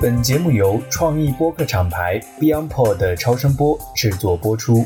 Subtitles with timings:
[0.00, 4.84] 本节目由创意播客厂牌 BeyondPod 超声波制作播出。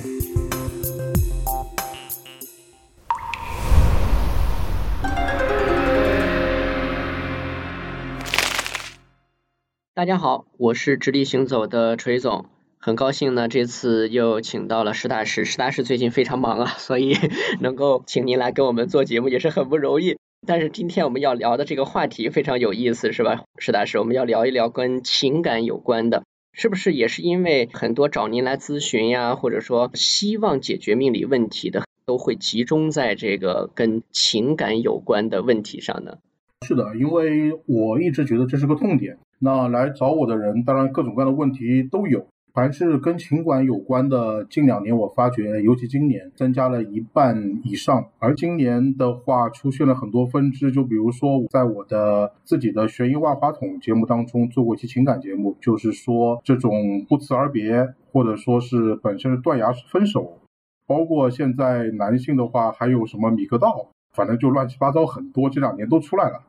[9.95, 12.47] 大家好，我是直立行走的锤总，
[12.79, 15.45] 很高兴呢，这次又请到了石大师。
[15.45, 17.17] 石大师最近非常忙啊，所以
[17.61, 20.17] 能够请您来跟我们做节目也是很不容易。
[20.47, 23.99] 但是今天我们要聊的这个话题非常有意思，是吧，是大师？
[23.99, 36.19] 我们要聊一聊跟情感有关的，是不是也是因为很多找您来咨询呀，或者说希望解决命理问题的，都会集中在这个跟情感有关的问题上呢？
[36.67, 39.19] 是的，因为我一直觉得这是个痛点。
[39.39, 42.27] 那来找我的人，当然各种各样的问题都有。
[42.53, 48.07] 凡是跟情感有关的，近两年我发觉，尤其今年增加了一半以上。
[48.19, 60.39] 而今年的话，出现了很多分支，就比如说，在我的自己的悬疑万花筒节目当中做过一期情感节目，就是说这种不辞而别，或者说是本身是断崖式分手，
[60.87, 66.43] 包括现在男性的话，还有什么米格道，反正就乱七八糟很多，这两年都出来了。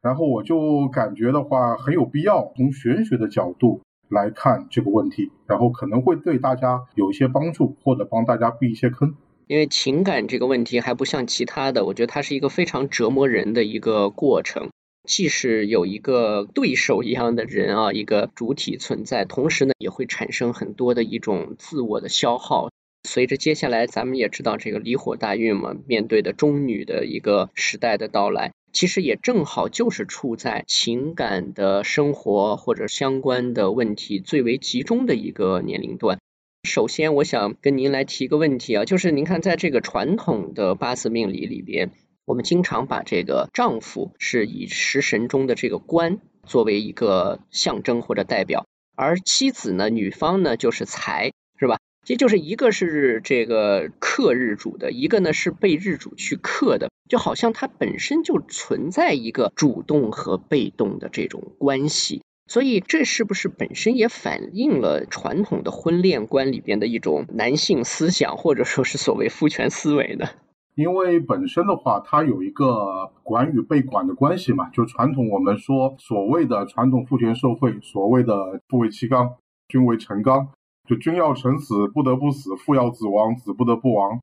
[0.00, 9.14] 然后我就感觉的话很有必要从玄学的角度来看这个问题，然后可能会对大家有一些帮助，或者帮大家避一些坑。
[9.46, 14.70] 因为情感这个问题还不像其他的，我觉得它是一个非常折磨人的一个过程，
[15.08, 22.68] 既是有一个对手一样的人啊，一个主体存在，同时呢也会产生很多的一种自我的消耗。
[23.08, 28.52] 随着接下来咱们也知道这个离火大运嘛，面对的中女的一个时代的到来。
[28.72, 36.18] 其实也正好就是处在情感的生活或者相关的问题最为集中的一个年龄段。
[36.62, 41.90] 首先，我想跟您来提个问题啊，就是您看，在这个传统的八字命理里边，
[42.26, 51.78] 我们经常把这个丈夫是以食神中的这个官作为一个象征或者代表，而妻子呢，女方呢就是财，是吧？
[52.10, 70.26] 这就是一个是这个克日主的，一个呢是被日主去克的，就好像它本身就存在一个主动和被动的这种关系，所以这是不是本身也反映了传统的婚恋观里边的一种男性思想，或者说是所谓父权思维呢？
[70.74, 79.36] 因为本身的话，它有一个管与被管的关系嘛，就传统我们说所谓的传统父权社会，所谓的父为妻纲，
[79.68, 80.48] 君为臣纲。
[80.90, 84.18] 就君要臣死，不得不死；父要子亡，子不得不亡，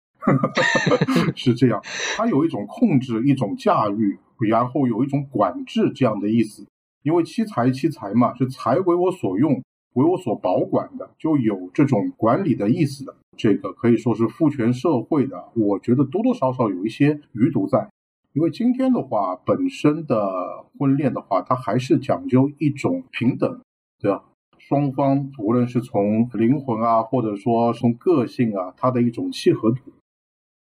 [1.34, 1.82] 是这样。
[2.18, 6.68] 它有一种控制，一种驾驭，然后有一种管制这样的意思。
[7.04, 9.64] 因为妻财妻财嘛，是财为我所用，
[9.94, 13.16] 为我所保管的，就有这种管理的意思的。
[13.38, 17.88] 这个可以说是父权社会的，我觉得多多少少有一些余毒在。
[18.34, 23.62] 因为今天的话，本身的婚恋的话，它还是讲究一种平等，
[24.02, 24.26] 对吧？
[24.68, 29.78] 双方无论是从灵魂啊，或者说从个性啊，它的一种契合度，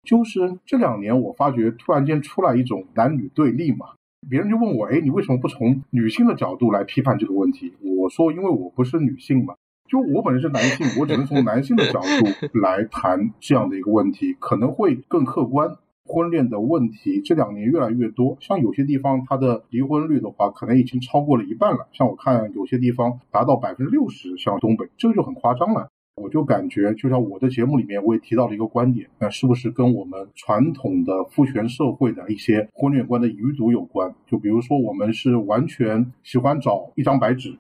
[0.03, 3.89] 就是这两年我发觉突然间出来一种男女对立嘛，
[4.31, 7.75] 别人就问我，哎，你为什么不从女性的角度来批判这个问题？
[7.83, 9.55] 我说，因为我不是女性嘛，
[9.87, 15.77] 就我本身是男性，我只能从男性的角度来谈这样的一个问题，可能会更客观。
[16.05, 21.89] 婚恋的问题这两年越来越多，像有些地方它的离婚率的话，可能已经超过了一半了。
[21.93, 25.89] 像我看有些地方达到百分之六十，像东北，这个就很夸张了。
[26.17, 34.15] 我就感觉，就像我的节目里面我也提到了一个观点，那是不是跟我们传统的父权社会的一些婚恋观的余毒有关？
[34.27, 37.57] 就比如说，我们是完全喜欢找一张白纸，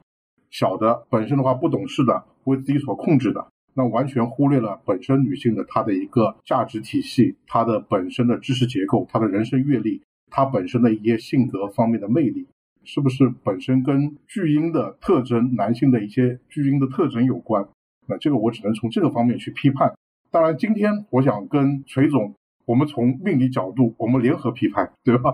[0.50, 3.46] 小的本身的话不懂事的，为自己所控制的。
[3.74, 12.46] 那完全忽略了本身女性的她的一个价值体系，她的本身的知识结构，她的人生阅历，她本身的一些性格方面的魅力，
[12.84, 17.68] 是不是本身跟巨婴的特征，男性的一些巨婴的特征有关？
[18.06, 19.94] 那这个我只能从这个方面去批判。
[20.30, 22.34] 当然，今天我想跟锤总。
[22.70, 25.32] 我们从命理角度，我们联合批判， 对吧？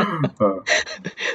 [0.40, 0.64] 呃，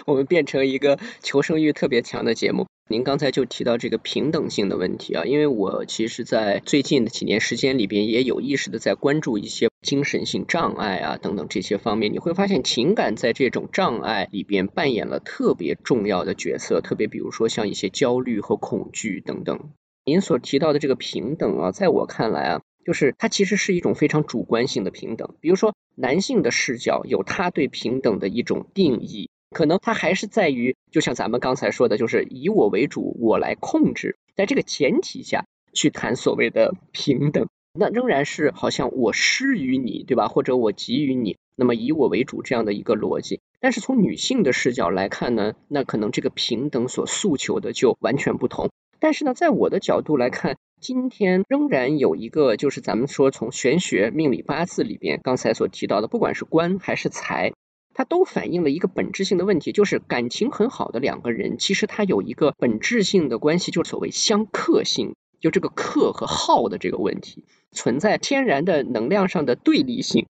[0.07, 2.65] 我们变成一个求生欲特别强的节目。
[2.89, 12.11] 您刚才就提到这个平等性的问题啊，因为我其实，在最近的几年时间里边，也有意识的在关注一些精神性障碍啊等等这些方面。
[12.11, 19.69] 你会发现，情感在这种障碍里边扮演了特别重要的角色，特别比如说像一些焦虑和恐惧等等。
[20.03, 22.61] 您所提到的这个平等啊，在我看来啊。
[22.85, 40.27] 就是它其实是一种非常主观性的平等，比如说男性的视角有他对平等的一种定义，可能他还是在于，就像咱们刚才说的，就是以我为主，我来控制，在这个前提下去谈所谓的平等，那仍然是好像我施于你，对吧？
[40.27, 43.39] 或者我给予你，那么以我为主这样的一个逻辑。
[43.59, 48.71] 但是从女性的视角来看呢，那可能这个平等所诉求的就完全不同。
[48.99, 57.53] 但是呢，在我的角度来看，今天仍然有一个，就是咱们说从玄学、命理、八字里边刚才所提到的，不管是官还是财。
[57.93, 70.25] 它都反映了一个本质性的问题，就是感情很好的两个人，其实它有一个本质性的关系，就是所谓相克性，就这个克和耗的这个问题，存在天然的能量上的对立性。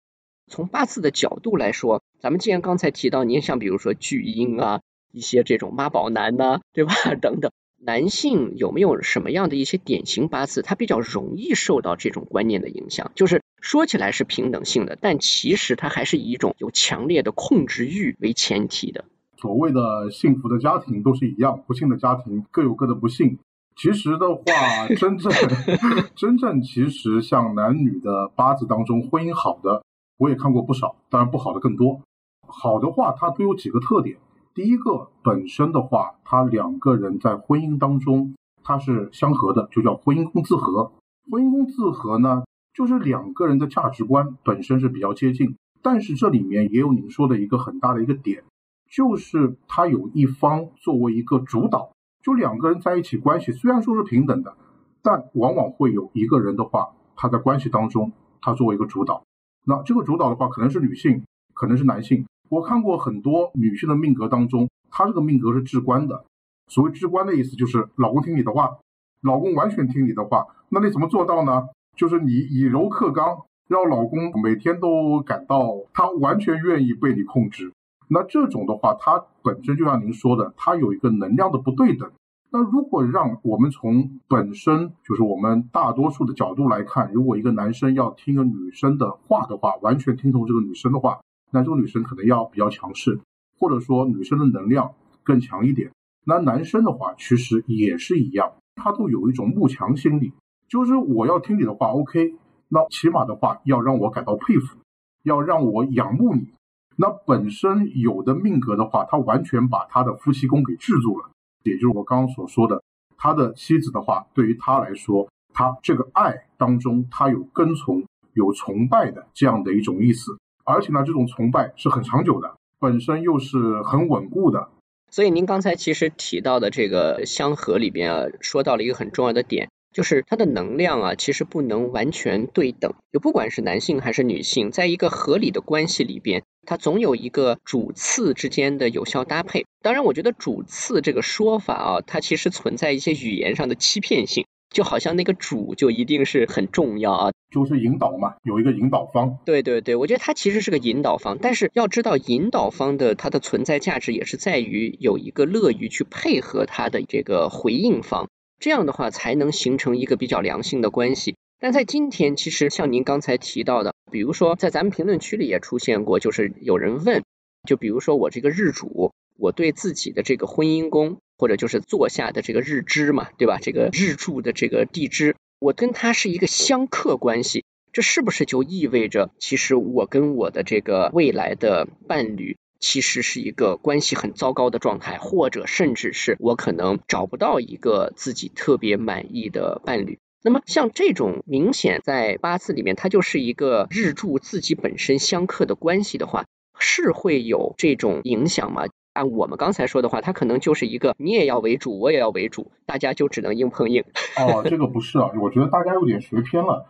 [0.48, 4.82] 从八字的角度来说，咱们既然刚才提到，您像比如说巨婴啊，
[5.14, 6.94] 一些这种妈宝男呐，对吧？
[7.22, 7.54] 等等。
[7.84, 13.12] 男性有没有什么样的一些典型八字，他比较容易受到这种观念的影响？
[13.16, 19.06] 就是说起来是平等性的，但其实它还是以一种有强烈的控制欲为前提的。
[19.38, 23.40] 所谓的幸福的家庭都是一样，不幸的家庭各有各的不幸。
[23.76, 25.32] 其实的话，真正
[26.16, 29.84] 真正其实像男女的八字当中，婚姻好的
[30.18, 32.02] 我也看过不少，当然不好的更多。
[32.48, 34.18] 好的话，它都有几个特点。
[34.62, 40.92] 第一个本身的话，他两个人在婚姻当中他是相合的，就叫婚姻宫自合。
[41.32, 48.44] 婚姻宫自合呢，就是两个人的价值观本身是比较接近，但是这里面也有您说的一个很大的一个点，
[48.88, 54.56] 就是他有一方作为一个主导，就两个人在一起关系虽然说是平等的，
[55.02, 59.24] 但往往会有一个人的话，他在关系当中他作为一个主导，
[59.66, 61.24] 那这个主导的话可能是女性，
[61.56, 62.28] 可能是男性。
[62.52, 66.26] 我看过很多女性的命格当中，她这个命格是至关的。
[66.68, 68.78] 所谓至关的意思，就是老公听你的话，
[69.22, 70.46] 老公完全听你的话。
[70.68, 71.70] 那你怎么做到呢？
[71.96, 73.38] 就是你以柔克刚，
[73.70, 77.72] 让老公每天都感到他完全愿意被你控制。
[78.10, 82.12] 那这种的话，它本身就像您说的，它有一个能量的不对等。
[82.52, 91.22] 那如果让我们从本身就是我们大多数的角度来看，如果一个男生要听个女生的话的话，完全听从这个女生的话。
[91.52, 93.20] 那这个女生可能要比较强势，
[93.60, 94.94] 或者说女生的能量
[95.24, 95.92] 更强一点。
[96.24, 100.34] 那男生的话其实也是一样，他都有一种慕强心理，
[100.68, 102.36] 就是我要听你的话，OK，
[102.70, 104.78] 那起码的话要让我感到佩服，
[105.24, 106.48] 要让我仰慕你。
[106.96, 111.32] 那本身有的命格的话，他完全把他的夫妻宫给制住了，
[111.64, 112.84] 也就是我刚刚所说的，
[113.18, 118.04] 他的妻子的话，对于他来说，他这个爱当中，他有跟从、
[118.34, 120.38] 有崇拜的这样的一种意思。
[120.64, 124.70] 而且呢，这种崇拜是很长久的，本身又是很稳固的。
[125.10, 132.94] 所以您刚才其实提到的这个相合里边啊，说到了一个很重要的点，就是它的能量啊，其实不能完全对等。
[133.12, 139.66] 就不管是男性还是女性，在一个合理的关系里边，它总有一个主次之间的有效搭配。
[139.82, 144.46] 当然，我觉得主次这个说法啊，它其实存在一些语言上的欺骗性。
[144.72, 149.38] 就好像那个主就一定是很重要啊，就是引导嘛，有一个引导方。
[149.46, 158.30] 对对对，我觉得它其实是个引导方，但是要知道引导方的它的存在价值也是在于有一个乐于去配合他的这个回应方，
[158.60, 161.36] 这样的话才能形成一个比较良性的关系。
[161.60, 167.24] 但在今天，其实像您刚才提到的，比如说在咱们评论区里也出现过，就是有人问，
[167.68, 171.18] 就比如说我这个日主，我对自己的这个婚姻宫。
[171.42, 173.58] 或者就是坐下的这个日支嘛，对吧？
[173.60, 190.20] 这个日柱的这个地支，我跟他是一个相克关系，这是不是就意味着，其实我跟我的这个未来的伴侣，其实是一个关系很糟糕的状态，或者甚至是我可能找不到一个自己特别满意的伴侣？
[190.44, 196.46] 那么像这种明显在八字里面，它就是一个日柱自己本身相克的关系的话，
[196.78, 198.84] 是会有这种影响吗？
[199.14, 204.04] 按我们刚才说的话，它可能就是一个你也要为主，我也要为主，大家就只能硬碰硬。
[204.38, 206.88] 哦，这个不是啊，我觉得大家有点学偏了。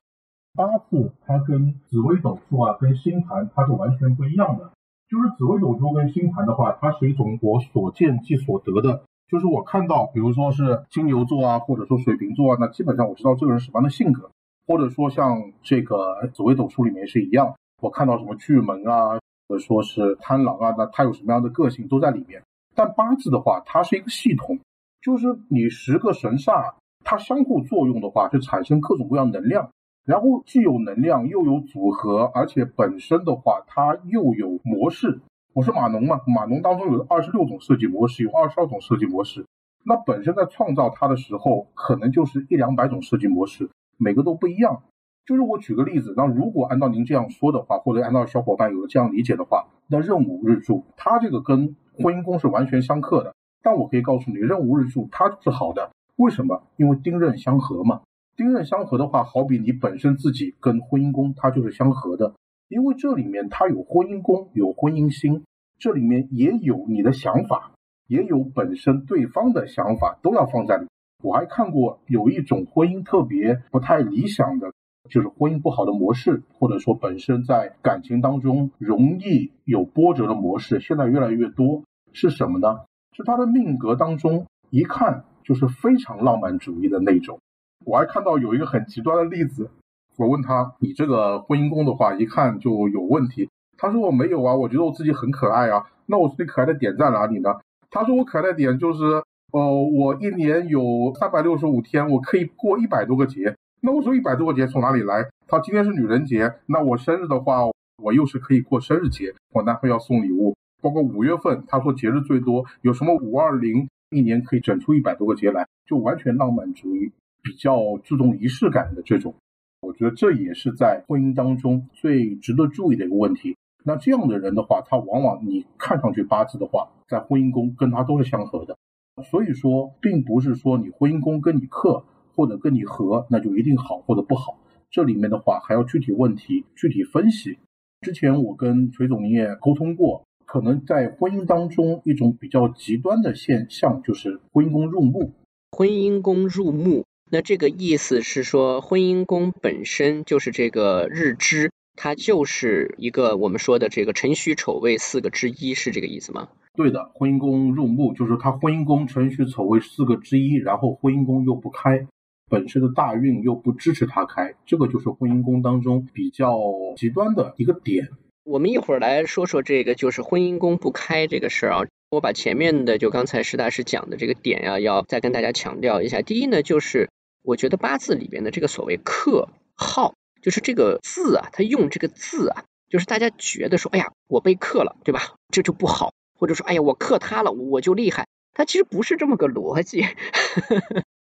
[0.54, 4.72] 八字它跟紫微斗数啊，跟星盘它是完全不一样的。
[5.10, 9.04] 就是紫微斗数跟星盘的话，它是一种我所见即所得的。
[9.30, 14.30] 就是我看到，比如说是金牛座啊，或者说水瓶座啊，那基本上我知道这个人什么样的性格。
[14.68, 19.20] 或者说像这个紫微斗数里面是一样，我看到什么巨门啊。
[19.52, 22.42] 或者说是贪狼啊，那他有什么样的个性都在里面。
[22.74, 24.58] 但八字的话，它是一个系统，
[25.02, 29.70] 就是你十个神煞，它相互作用的话，就产生各种各样能量。
[30.06, 35.20] 然后既有能量，又有组合，而且本身的话，它又有模式。
[35.52, 39.46] 我是码农嘛，码农当中有二十六种设计模式，有二十二种设计模式。
[39.84, 44.82] 那本身在创造它的时候，可能就是一两百种设计模式，每个都不一样。
[45.26, 53.34] 就是我举个例子，那如果按照您这样说的话，或者按照小伙伴有这样理解的话，那任午日柱它这个跟婚姻宫是完全相克的。
[53.64, 56.64] 但我可以告诉你，任午日柱它是好的，为什么？
[56.78, 58.02] 因为丁壬相合嘛。
[58.36, 62.34] 丁壬相合的话，好比你本身自己跟婚姻宫它就是相合的。
[62.70, 65.44] 因为这里面它有婚姻宫，有婚姻星，
[65.78, 67.74] 这里面也有你的想法，
[68.08, 70.88] 也有本身对方的想法，都要放在里。
[71.22, 74.72] 我还看过有一种婚姻特别不太理想的，
[75.12, 81.84] 就是婚姻不好的模式，或者说本身在感情当中容易有波折的模式，现在越来越多。
[82.14, 82.80] 是什么呢？
[83.16, 87.40] 是他的命格当中一看就是非常浪漫主义的那种。
[87.86, 89.70] 我还看到有一个很极端的例子，
[90.18, 97.50] 我问他：“你这个婚姻宫的话，一看就有问题。”他说：“我没有啊，我觉得我自己很可爱啊。”那我说：“你可爱的点在哪里呢？”
[97.90, 99.04] 他说：“我可爱的点就是，
[99.52, 103.56] 呃，我一年有三百六十五天，我可以过一百多个节。
[103.84, 105.28] 那我说一百多个节从哪里来？
[105.48, 107.64] 他今天是女人节，那我生日的话，
[107.98, 110.56] 我又是可以过生日节，我男朋友要送礼物。
[110.82, 117.12] 包括五月份，他说节日最多，有什么五二零，一年可以整出一百多个节来，就完全浪漫主义。”
[117.44, 119.34] 比较注重仪式感的这种，
[119.82, 123.58] 我觉得这也是在婚姻当中最值得注意的一个问题。
[123.84, 128.78] 那这样的人的话，他往往你看上去八字的话，在婚姻宫跟他都是相合的。
[129.24, 132.04] 所以说，并不是说你婚姻宫跟你克
[132.42, 134.58] 或者跟你合，那就一定好或者不好。
[134.90, 137.60] 这里面的话还要具体问题具体分析。
[138.02, 145.34] 之前我跟崔总也沟通过，可能在婚姻当中一种比较极端的现象就是婚姻宫入木，
[145.72, 147.06] 婚姻宫入木。
[147.30, 156.50] 那这个意思是说，婚姻宫本身就是这个日支，它就是一个我们说的这个辰戌丑未四个之一，是这个意思吗？
[156.74, 162.08] 对的，婚姻宫入木就是它婚姻宫辰戌丑未四个之一，然后婚姻宫又不开，
[162.52, 166.60] 本身的大运又不支持他开，这个就是婚姻宫当中比较
[166.98, 168.10] 极端的一个点。
[168.44, 171.82] 我们一会儿来说说这个，就是婚姻宫不开这个事儿啊。
[172.12, 176.22] 我把前面的就刚才石大师讲的这个点呀，要再跟大家强调一下。
[176.22, 177.10] 第一呢，就是。
[177.44, 185.22] 我觉得八字里边的这个所谓克耗，就是这个字啊，他用这个字啊，就是大家觉得说，哎呀，我被克了，对吧？
[185.52, 188.28] 这就不好，或者说，哎呀，我克他了，我就厉害。
[188.54, 190.06] 他其实不是这么个逻辑，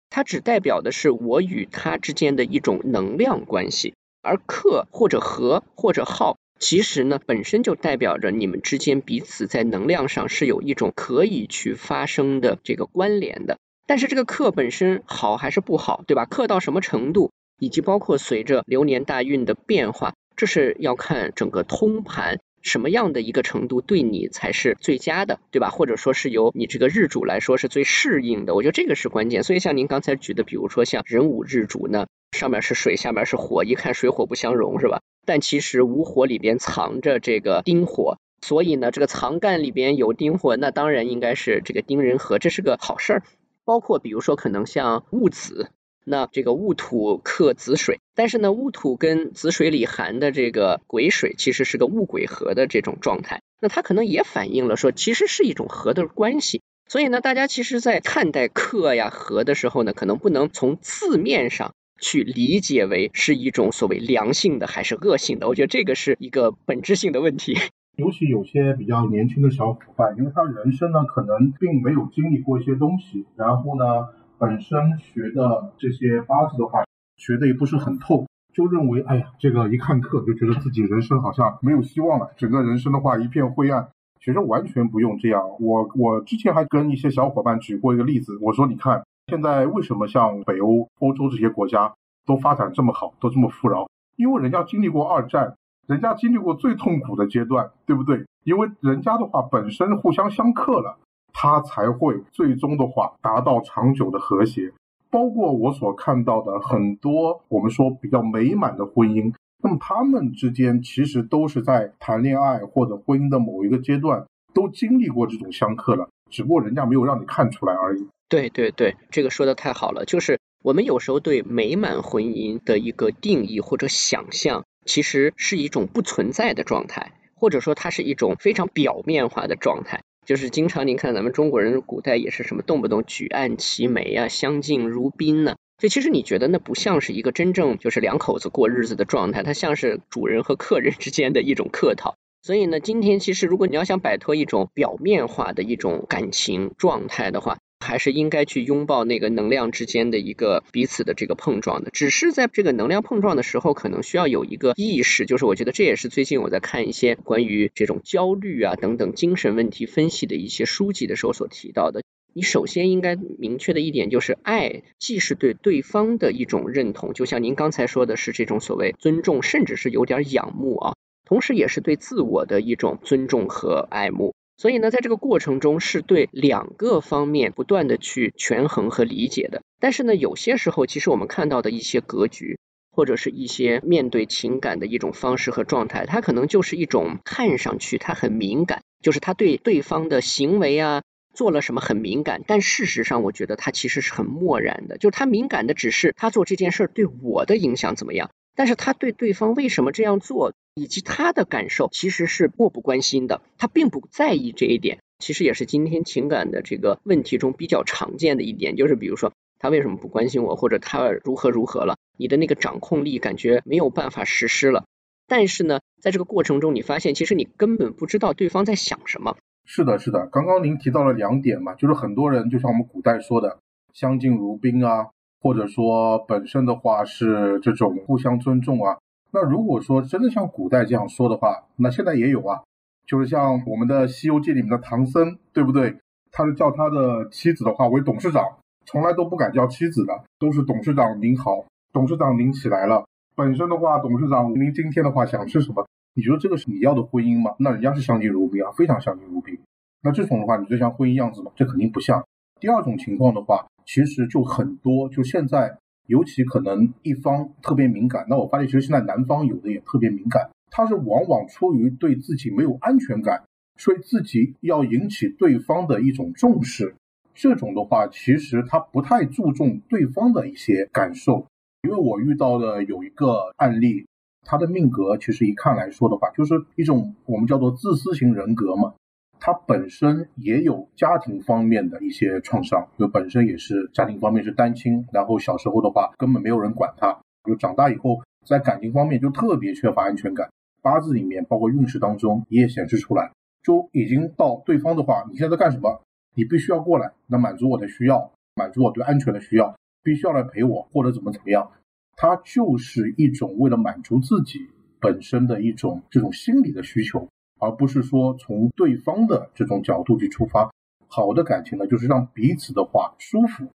[0.10, 13.58] 它只代表的是我与他之间的一种能量关系，而克或者合或者耗，其实呢本身就代表着你们之间彼此在能量上是有一种可以去发生的这个关联的。
[13.86, 16.26] 但是这个克本身好还是不好，对吧？
[16.26, 25.70] 克到什么程度，以及包括随着流年大运的变化，这是要看整个通盘什么样的一个程度对你才是最佳的，对吧？
[25.70, 29.44] 或者说是由你这个日主来说是最适应的，我觉得这个是关键。
[29.44, 35.02] 所以像您刚才举的，比如说像壬午日主呢，上面是水，下面是火，一看水火不相容，是吧？
[35.26, 43.24] 但其实午火里边藏着这个丁火，所以呢，这个藏干里边有丁火，那当然应该是这个丁壬合，这是个好事儿。
[43.64, 45.70] 包括比如说可能像戊子，
[46.06, 56.62] 那这个戊土克子水，但是呢戊土跟子水里含的这个癸水其实是个戊癸合的这种状态，那它可能也反映了说其实是一种合的关系。
[56.88, 67.56] 所以呢大家其实在看待克呀合的时候呢，可能不能从字面上去理解为是一种所谓良性的还是恶性的，我觉得这个是一个本质性的问题。
[67.98, 74.08] 尤其有些比较年轻的小伙伴，因为他人生呢可能并没有经历过一些东西，然后呢
[74.40, 76.84] 本身学的这些八字的话，
[77.18, 83.90] 学的也不是很透，就认为哎呀这个一看课就觉得自己人生好像没有希望了，整个人生的话一片灰暗。
[84.22, 85.42] 其实完全不用这样。
[85.60, 91.94] 我我之前还跟一些小伙伴举过一个例子，我说你看现在为什么像北欧、欧洲这些国家
[92.26, 93.88] 都发展这么好，都这么富饶？
[94.16, 95.56] 因为人家经历过二战。
[95.88, 98.24] 人家经历过最痛苦的阶段，对不对？
[98.44, 101.00] 因为人家的话本身互相相克了，
[101.34, 104.72] 他才会最终的话达到长久的和谐。
[105.10, 109.34] 包括我所看到的很多我们说比较美满的婚姻，
[109.64, 118.08] 那么他们之间其实都是在谈恋爱或者婚姻的某一个阶段都经历过这种相克了，只不过人家没有让你看出来而已。
[118.30, 124.64] 对对对，这个说的太好了，就是我们有时候对美满婚姻的一个定义或者想象。
[124.86, 130.02] 其实是一种不存在的状态，或者说它是一种非常表面化的状态。
[130.30, 135.56] 就是经常您看咱们中国人古代也是什么动不动举案齐眉啊，相敬如宾呢？
[135.80, 142.14] 就其实你觉得那不像是一个真正就是两口子过日子的状态，它像是主人和客人之间的一种客套。
[142.44, 147.58] 所以呢，今天其实如果你要想摆脱一种表面化的一种感情状态的话，
[147.90, 162.04] 还是应该去拥抱那个能量之间的一个彼此的这个碰撞的，只是在这个能量碰撞的时候，可能需要有一个意识，就是我觉得这也是最近我在看一些关于这种焦虑啊等等精神问题分析的一些书籍的时候所提到的。
[162.32, 170.94] 你首先应该明确的一点就是，爱既是对对方的一种认同，就像您刚才说的是这种所谓尊重，甚至是有点仰慕啊。
[171.26, 174.36] 同时也是对自我的一种尊重和爱慕。
[174.60, 179.62] 所以呢，在这个过程中是对两个方面不断的去权衡和理解的。
[179.80, 182.60] 但是呢，有些时候其实我们看到的一些格局，
[182.92, 198.30] 或者是一些面对情感的一种方式和状态，它可能就是一种看上去他很敏感，就是他对对方的行为啊做了什么很敏感，但事实上我觉得他其实是很漠然的，就是他敏感的只是他做这件事对我的影响怎么样。
[198.60, 205.00] 但是他对对方为什么这样做，以及他的感受，其实是漠不关心的，他并不在意这一点。
[205.18, 214.84] 其实也是今天情感的这个问题中比较常见的一点，就是比如说他为什么不关心我，或者他如何如何了，你的那个掌控力感觉没有办法实施了。
[215.26, 219.38] 但是呢，在这个过程中，你发现其实你根本不知道对方在想什么。
[219.64, 223.60] 是的，是的，刚刚您提到了两点嘛，就是很多人就像我们古代说的
[223.96, 225.12] “相敬如宾”啊。
[225.42, 228.98] 或者说本身的话是这种互相尊重啊，
[229.32, 232.62] 那如果说真的像古代这样说的话，那现在也有啊，
[233.08, 235.98] 就是像我们的《西游记》里面的唐僧，对不对？
[236.32, 238.44] 他是叫他的妻子的话为董事长，
[238.86, 243.06] 从来都不敢叫妻子的，都是董事长您好，董事长您起来了。
[243.36, 245.88] 本身的话，董事长您今天的话想吃什么？
[246.16, 247.56] 你觉得这个是你要的婚姻吗？
[247.60, 249.58] 那人家是相敬如宾啊，非常相敬如宾。
[250.04, 251.52] 那这种的话，你就像婚姻样子吗？
[251.56, 252.24] 这肯定不像。
[252.60, 253.66] 第二种情况的话。
[253.92, 258.24] 其实就很多，就现在尤其可能一方特别敏感。
[258.30, 263.46] 那我发现，其实现在男方有的也特别敏感，他是往往出于对自己没有安全感，
[263.78, 266.94] 所以自己要引起对方的一种重视。
[267.34, 271.48] 这种的话，其实他不太注重对方的一些感受。
[271.82, 274.06] 因为我遇到的有一个案例，
[274.46, 278.94] 他的命格其实一看来说的话，就是一种我们叫做自私型人格嘛。
[279.40, 290.50] 他本身也有家庭方面的一些创伤，就本身也是家庭方面是单亲，然后小时候的话根本没有人管他，就长大以后在感情方面就特别缺乏安全感。
[290.82, 293.32] 八字里面包括运势当中也显示出来，
[293.64, 296.02] 就已经到对方的话，你现在干什么？
[296.36, 301.72] 你必须要过来，那满足我的需要，满足我对安全的需要，必须要来陪我或者怎么怎么样。
[302.16, 304.68] 他就是一种为了满足自己
[305.00, 307.28] 本身的一种这种心理的需求。
[307.60, 310.72] 而不是说从对方的这种角度去出发，
[311.08, 313.68] 好的感情呢，就是让彼此的话舒服。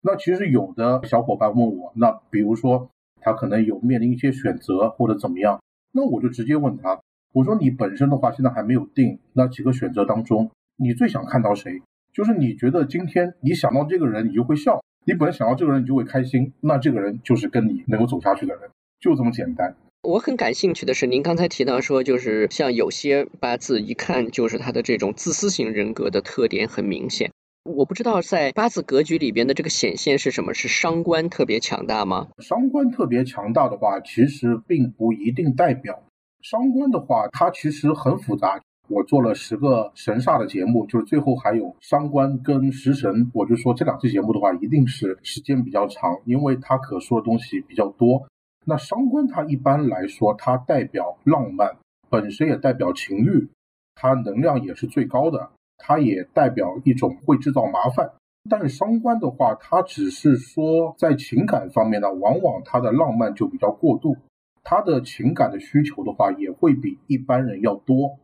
[0.00, 2.88] 那其实有的小伙伴问我，那比如说
[3.20, 5.60] 他可能有面临一些选择或者怎么样，
[5.92, 7.00] 那我就直接问他，
[7.32, 11.82] 我说你本身的话现在还没有定，那几个选择当中，你最想看到谁？
[12.12, 19.74] 就是你觉得今天你想到这个人，你就会笑；你本来想到这个人，你就会开心，那这个人就是跟你能够走下去的人，就这么简单。
[20.02, 27.30] 我很感兴趣的是，您刚才提到说，就是像有些八字一看就是他的这种自私型人格的特点很明显。
[27.62, 30.54] 我不知道在八字格局里边的这个显现是什么？
[30.54, 32.26] 是伤官特别强大吗？
[32.38, 36.02] 伤官特别强大的话，其实并不一定代表
[36.40, 38.60] 伤官的话，它其实很复杂。
[38.88, 48.26] 我做了十个神煞的节目，就是最后还有伤官跟食神，我就说这两期节目的话，一定是时间比较长，因为它可说的东西比较多。
[48.64, 51.76] 那伤官它一般来说，它代表浪漫，
[52.08, 53.48] 本身也代表情欲，
[53.94, 58.12] 它能量也是最高的，它也代表一种会制造麻烦。
[58.50, 64.16] 但是伤官的话，它只是说在情感方面呢，往往它的浪漫就比较过度，
[64.62, 68.18] 它的情感的需求的话，也会比一般人要多。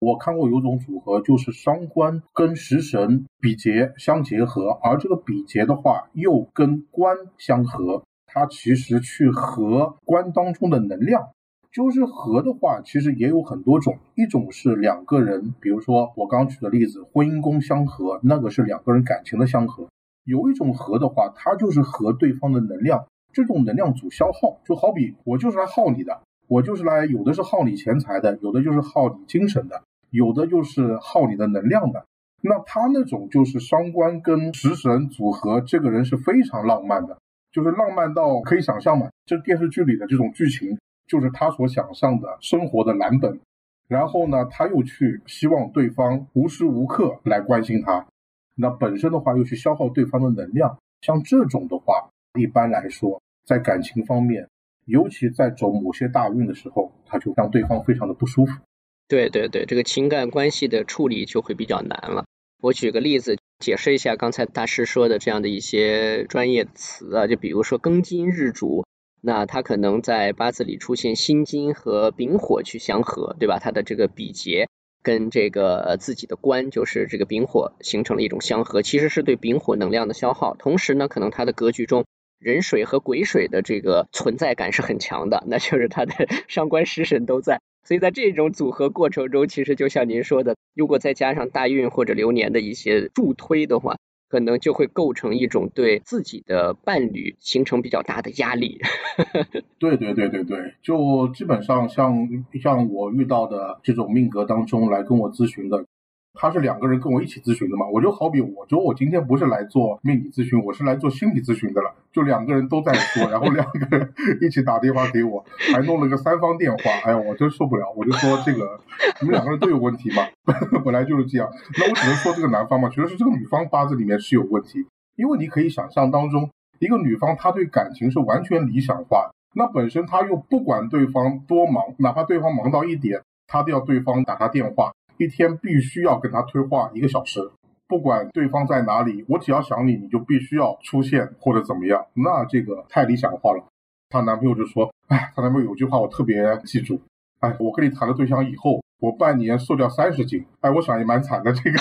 [0.00, 8.02] 我看过有种组合，就是伤官跟食神比劫相结合，而这个比劫的话，又跟官相合。
[8.32, 11.30] 它其实去合官当中的能量，
[11.72, 13.98] 就是合的话，其实也有很多种。
[14.14, 19.88] 一种是两个人，比如说我刚举的例子，婚姻宫相合，那个是两个人感情的相合。
[20.24, 32.04] 有一种合的话，它就是和对方的能量，这种能量组消耗，就好比我就是来耗你的，我就是来有的是耗你钱财的，有的就是耗你精神的，有的就是耗你的能量的。
[32.42, 37.18] 那他那种就是伤官跟食神组合，这个人是非常浪漫的。
[37.52, 43.40] 就是浪漫到可以想象嘛，这电视剧里的这种剧情，就是他所想象的生活的蓝本。
[43.88, 48.06] 然后呢，他又去希望对方无时无刻来关心他，
[48.54, 50.78] 那本身的话又去消耗对方的能量。
[51.00, 54.48] 像这种的话，一般来说，在感情方面，
[54.84, 58.60] 尤其在走某些大运的时候，他就让对方非常的不舒服。
[59.08, 62.26] 对对对，这个情感关系的处理就会比较难了。
[62.60, 63.36] 我举个例子。
[63.60, 68.86] 解释一下刚才大师说的这样的一些专业词啊，就比如说庚金日主，
[69.20, 73.58] 那他可能在八字里出现辛金和丙火去相合，对吧？
[73.58, 74.66] 他的这个比劫
[75.02, 80.56] 跟这个自己的官，就是这个丙火形成了一种相合，其实是对丙火能量的消耗。
[80.56, 82.06] 同时呢，可能他的格局中
[82.40, 86.14] 人水和癸水的这个存在感是很强的，那就是他的
[86.48, 87.60] 上官食神都在。
[87.84, 93.96] 所以在这种组合过程中，其实就像您说的，如果再加上大运或者流年的一些助推的话，
[94.28, 98.80] 可能就会构成一种对自己的伴侣形成比较大的压力。
[99.78, 102.28] 对对对对对，就基本上像
[102.62, 105.84] 像我遇到的这种命格当中来跟我咨询的。
[106.34, 107.86] 他是两个人跟我一起咨询的嘛？
[107.92, 111.94] 我就好比我说我今天不是来做命理咨询，我是来做心理咨询的了。
[112.12, 116.78] 就两个人都在说，然后两个人一起打电话给我，还弄了个三方电话。
[117.04, 117.86] 哎呀，我真受不了！
[117.96, 118.80] 我就说这个
[119.20, 120.22] 你们两个人都有问题嘛，
[120.84, 121.48] 本来就是这样。
[121.78, 124.86] 那我只能说这个男方嘛，觉得是这个女方八字里面是有问题。
[125.16, 134.92] 因为你可以想象当中，一个女方她对感情是完全理想化，那本身她又不管对方多忙，哪怕对方忙到一点，她都要对方打她电话。
[135.20, 137.40] 一天必须要跟他对话一个小时，
[137.86, 142.06] 不管对方在哪里，我只要想你，你就必须要出现或者怎么样。
[142.14, 143.62] 那这个太理想化了。
[144.08, 147.02] 她男朋友就说：“哎，她男朋友有句话我特别记住，
[147.40, 150.46] 哎，我跟你谈了对象以后，我半年瘦掉三十斤。
[150.62, 151.52] 哎，我想也蛮惨的。
[151.52, 151.78] 这个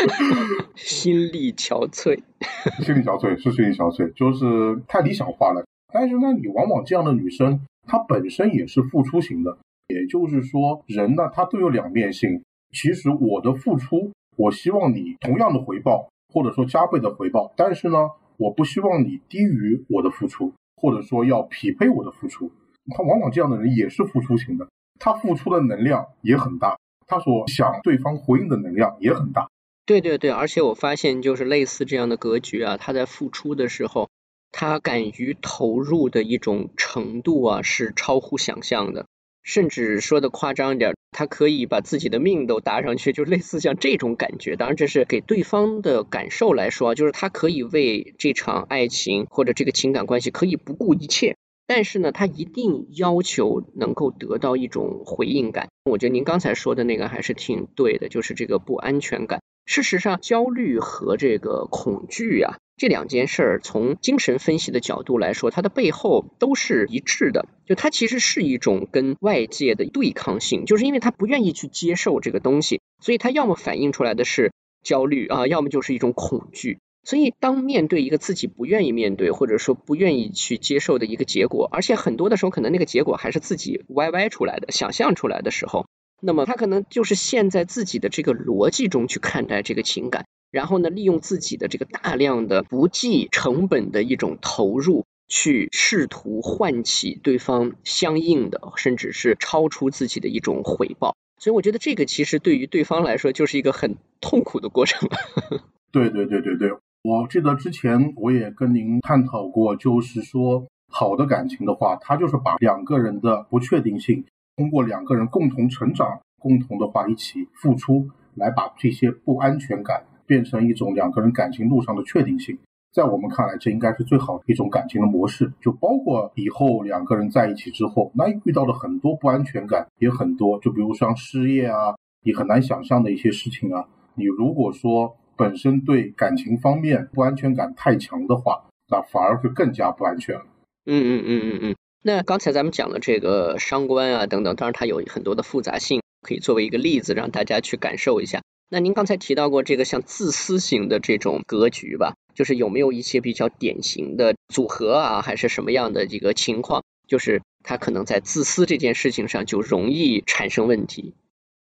[0.74, 2.18] 心力憔悴，
[2.82, 5.66] 心力憔悴是心力憔悴，就是太理想化了。
[5.92, 12.42] 但是呢，你往往这样的女生，她本身也是付出型的，也就是说，人呢，她都有两面性。
[12.74, 17.52] 其实我的付出，我希望你同样的回报，或者说加倍的回报。
[17.56, 22.50] 但是呢，我不希望你低于我的付出，或者说要匹配我的付出。
[22.94, 29.48] 他往往这样的人也是付出型的，他付出的能量也很大，他所想对方回应的能量也很大。
[29.86, 34.10] 对对对，而且我发现就是类似这样的格局啊，他在付出的时候，
[34.50, 39.06] 他敢于投入的一种程度啊，是超乎想象的。
[39.44, 44.56] 甚至说的夸张一点，他可以把自己的命都搭上去，就类似像这种感觉。
[44.56, 55.68] 当然，这是给对方的感受来说，就是他可以为这场爱情或者这个情感关系可以不顾一切，但是呢，他一定要求能够得到一种回应感。
[55.84, 59.40] 我觉得您刚才说的那个还是挺对的，就是这个不安全感。
[59.64, 62.56] 事实上，焦虑和这个恐惧啊。
[62.76, 67.46] 这两件事儿，从精神分析的角度来说，它的背后都是一致的。
[67.66, 76.78] 就它其实是一种跟外界的对抗性，就是因为他不愿意去接受这个东西，所以他要么反映出来的是焦虑啊，要么就是一种恐惧。
[77.04, 85.86] 所以当面对一个自己不愿意面对，或者说不愿意去接受的一个结果，而且很多的时候可能那个结果还是自己歪歪出来的、想象出来的时候，
[86.26, 90.24] 那么他可能就是陷在自己的这个逻辑中去看待这个情感。
[90.50, 101.14] 然后呢，利用自己的这个大量的不计成本的一种投入，去试图唤起对方相应的，甚至是超出自己的一种回报。
[101.38, 105.10] 所以我觉得这个其实对于对方来说就是一个很痛苦的过程。
[105.92, 106.70] 对对对对对，
[107.02, 114.24] 我记得之前我也跟您探讨过，就是说好的感情的话，它就是把两个人的不确定性，
[114.56, 120.04] 通过两个人共同成长、共同的话一起付出，来把这些不安全感。
[120.26, 122.58] 变成一种两个人感情路上的确定性，
[122.94, 125.52] 在我们看来，这应该是最好的一种感情的模式。
[125.60, 130.58] 就包括以后两个人在一起之后，那遇到的很多不安全感也很多。
[130.60, 133.84] 就比如像失业啊，你很难想象的一些事情啊。
[134.14, 140.46] 你如果说本身对感情方面不安全感太强的话，那反而是更加不安全了。
[140.86, 141.76] 嗯嗯嗯嗯嗯。
[142.06, 148.42] 那刚才咱们讲了这个伤官啊等等，当然它有很多的复杂性，可以作为一个例子让大家去感受一下。
[148.68, 161.14] 那您刚才提到过这个像自私型的这种格局吧，就是有没有一些比较典型的组合啊，还是什么样的一个情况，就是他可能在自私这件事情上就容易产生问题？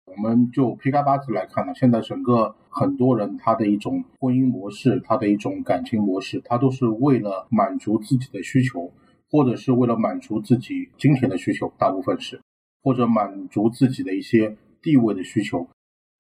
[0.06, 8.91] 我们就劈开八字来看呢，现在整个很多人他的一种婚姻模式，他的一种感情模式，他都是为了满足自己的需求，
[9.32, 12.42] 或者是为了满足自己金钱的需求，大部分是，
[12.84, 15.68] 或者满足自己的一些地位的需求。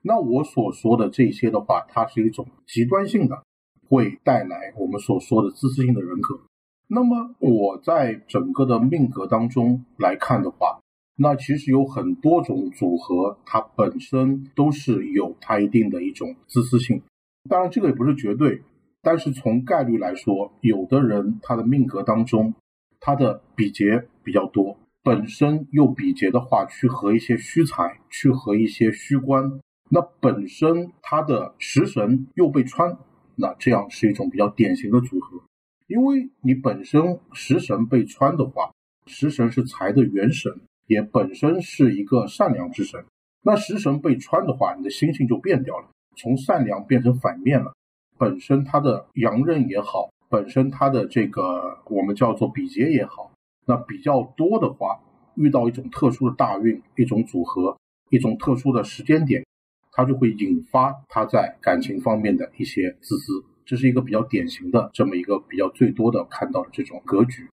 [0.02, 3.43] 那我所说的这些的话，它是一种极端性的，
[3.88, 6.39] 会带来我们所说的自私性的人格。
[6.88, 10.80] 那么我在整个的命格当中来看的话，
[11.15, 17.02] 那其实有很多种组合，它本身都是有它一定的一种自私性。
[17.50, 18.63] 当然这个也不是绝对，
[19.02, 22.54] 但是从概率来说，有的人他的命格当中，
[23.02, 29.60] 他的比劫比较多，本身又比劫的话，去和一些虚财，去和一些虚官。
[29.90, 32.98] 那本身他的食神又被穿，
[33.36, 35.42] 那这样是一种比较典型的组合。
[35.88, 38.72] 因为你本身食神被穿的话，
[39.08, 43.04] 食神是财的元神，也本身是一个善良之神。
[43.42, 47.74] 那食神被穿的话，你的心性就变掉了，从善良变成反面了。
[48.18, 53.30] 本身他的阳刃也好，本身它的这个我们叫做比劫也好，
[53.67, 54.98] 那比较多的话，
[55.36, 57.78] 遇到一种特殊的大运，一种组合，
[58.10, 59.46] 一种特殊的时间点，
[59.91, 67.50] 它就会引发他在感情方面的一些自私，这是一个比较典型的这么一个比较最多的看到的这种格局。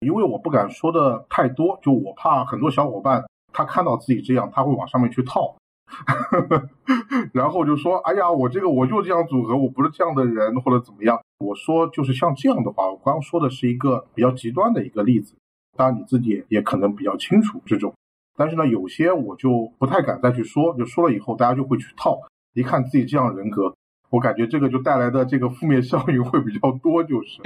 [0.00, 5.54] 因为我不敢说的太多，就我怕很多小伙伴他看到自己这样，他会往上面去套。
[7.32, 15.34] 然后就说：“哎呀，我这个我就这样组合，我不是这样的人，或者怎么样。”我说就是像这样的话，我刚刚说的是一个比较极端的一个例子，
[15.76, 17.94] 当然你自己也可能比较清楚这种。
[18.36, 22.20] 但是呢，有些我就不太敢再去说，就说了以后大家就会去套。
[22.54, 23.74] 一看自己这样人格，
[24.10, 27.40] 我感觉这个就带来的这个负面效应会比较多，就是。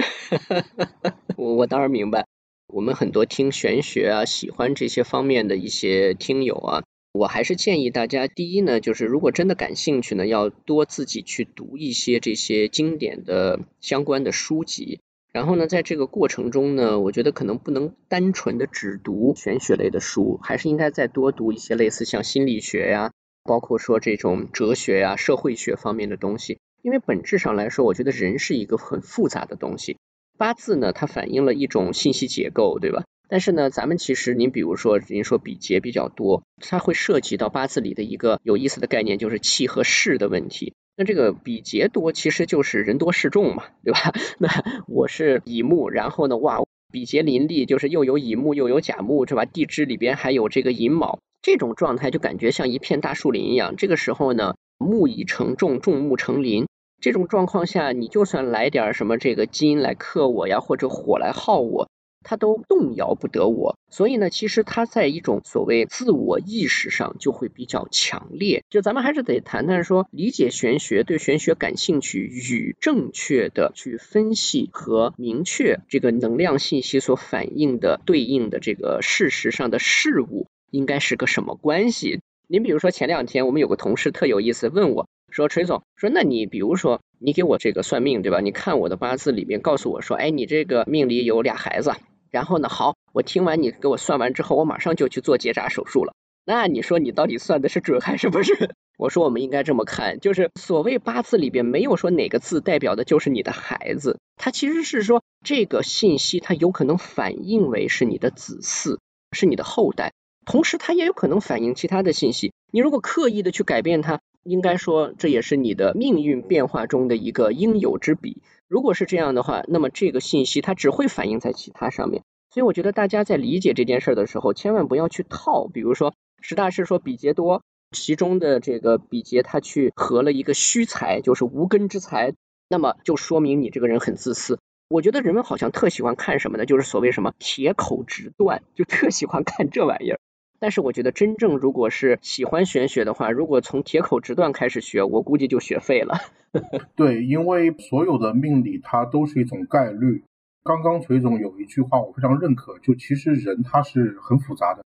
[1.37, 2.25] 我我当然明白，
[2.67, 6.83] 我们很多听玄学啊，喜欢这些方面的一些听友啊。
[7.17, 14.99] 我还是建议大家，第一呢，就是如果真的感兴趣呢，要多自己去读一些这些经典的相关的书籍。
[15.33, 23.11] 然后呢，在这个过程中呢，我觉得可能不能单纯的只读玄学类的书，还是应该再多读一些类似像心理学呀，
[23.43, 26.59] 包括说这种哲学呀、社会学方面的东西。
[26.83, 29.97] 因为本质上来说，我觉得人是一个很复杂的东西。
[30.37, 33.05] 八字呢，它反映了一种信息结构，对吧？
[33.29, 40.73] 但是呢，咱们其实您比如说，您说比劫比较多，它会涉及到八字里的一个有意思的概念，就是气和势的问题。
[40.95, 44.13] 那这个比劫多，其实就是人多势众嘛，对吧？
[44.39, 44.49] 那
[44.87, 49.45] 我是乙木，然后呢，哇，比劫林立，就是又有乙木又有甲木，是吧？
[49.45, 53.75] 地支里边还有这个寅卯，这种状态就感觉像一片大树林一样。
[53.75, 56.65] 这个时候呢，木已成众，众木成林，
[56.99, 61.89] 这种状况下，你就算来点什么这个金来克我呀，或者火来耗我。
[62.23, 68.63] 他都动摇不得我，所以呢，其实他在一种所谓自我意识上就会比较强烈。
[68.69, 82.19] 就咱们还是得谈谈说，理解玄学，对玄学感兴趣，与正确的去分析和明确这个能量信息所反映的对应的这个事实上的事物，应该是个什么关系？
[82.49, 88.39] 您比如说前两天我们有个同事特有意思，问我说：“锤总，说那你比如说你给我这个算命对吧？
[88.39, 91.91] 你看我的八字里面告诉我说，哎，你这个命里有俩孩子。”
[92.31, 92.67] 然后呢？
[92.69, 96.13] 好，我听完你给我算完之后，我马上就去做结扎手术了。
[96.43, 98.71] 那你说你到底算的是准还是不是？
[98.97, 108.97] 我说我们应该这么看，就是所谓八字里边没有说哪个字代表的就是你的孩子，它其实是说这个信息它有可能反映为是你的子嗣，
[109.33, 110.13] 是你的后代，
[110.45, 112.53] 同时它也有可能反映其他的信息。
[112.71, 118.41] 你如果刻意的去改变它，应该说这也是你的命运变化中的一个应有之比。
[118.67, 122.23] 如果是这样的话，那么这个信息它只会反映在其他上面。
[122.49, 125.67] 所以我觉得大家在理解这件事的时候，千万不要去套。
[125.67, 132.33] 比如说石大师说比劫多，其中的这个比劫他去合了一个虚财，就是无根之财，
[132.69, 134.59] 那么就说明你这个人很自私。
[134.89, 136.65] 我觉得人们好像特喜欢看什么呢？
[136.65, 140.19] 就是所谓什么铁口直断，就特喜欢看这玩意儿。
[140.59, 146.17] 但是我觉得真正如果是喜欢玄学的话，如果从铁口直断开始学，我估计就学废了。
[146.95, 150.23] 对，因为所有的命理它都是一种概率。
[150.63, 154.83] 刚刚锤总有一句话我非常认可，就其实人他是很复杂的。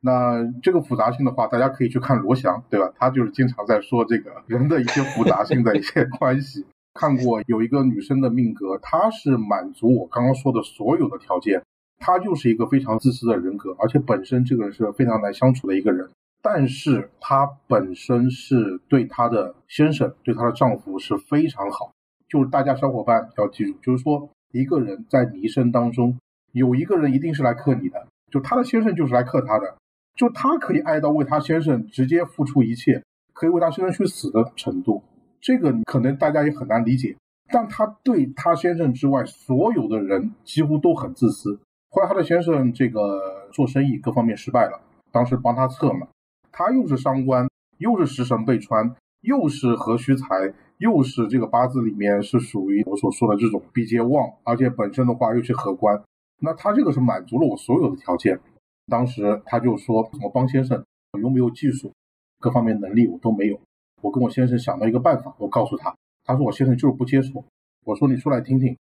[0.00, 2.92] 那这个复杂性的话，大家可以去看罗翔，对吧？
[2.96, 6.66] 他就是经常在说这个人的一些复杂性的一些关系。
[6.92, 11.62] 看过有一个女生的命格，她是满足我刚刚说的所有的条件。
[11.98, 16.10] 她就是一个非常自私的人格，而且本身这个人是非常难相处的一个人。
[16.42, 21.92] 但是她本身是对她的先生、对她的丈夫是非常好。
[22.28, 26.18] 就是大家小伙伴要记住，就是说一个人在你一生当中
[26.52, 29.76] 有一个人一定是来克你的，就她的先生就是来克她的。
[30.16, 33.02] 就她可以爱到为她先生直接付出一切，
[33.32, 35.02] 可以为她先生去死的程度。
[35.40, 37.16] 这个可能大家也很难理解。
[37.50, 41.58] 但她对她先生之外所有的人几乎都很自私。
[41.94, 44.80] 后来他的先生这个做生意各方面失败了，
[45.12, 46.08] 当时帮他测嘛，
[46.50, 50.26] 他又是伤官，又是食神被穿，又是合虚财，
[50.78, 56.02] 又是这个八字里面是属于我所说的这种比劫旺，而且本身的话又是合官，
[56.40, 58.40] 那他这个是满足了我所有的条件。
[58.88, 61.92] 当时他就说怎么帮先生，我又没有技术，
[62.40, 63.60] 各方面能力我都没有，
[64.02, 67.44] 我跟我先生想到一个办法，我告诉他，他说我先生就是不接受，
[67.84, 68.76] 我说你出来听听。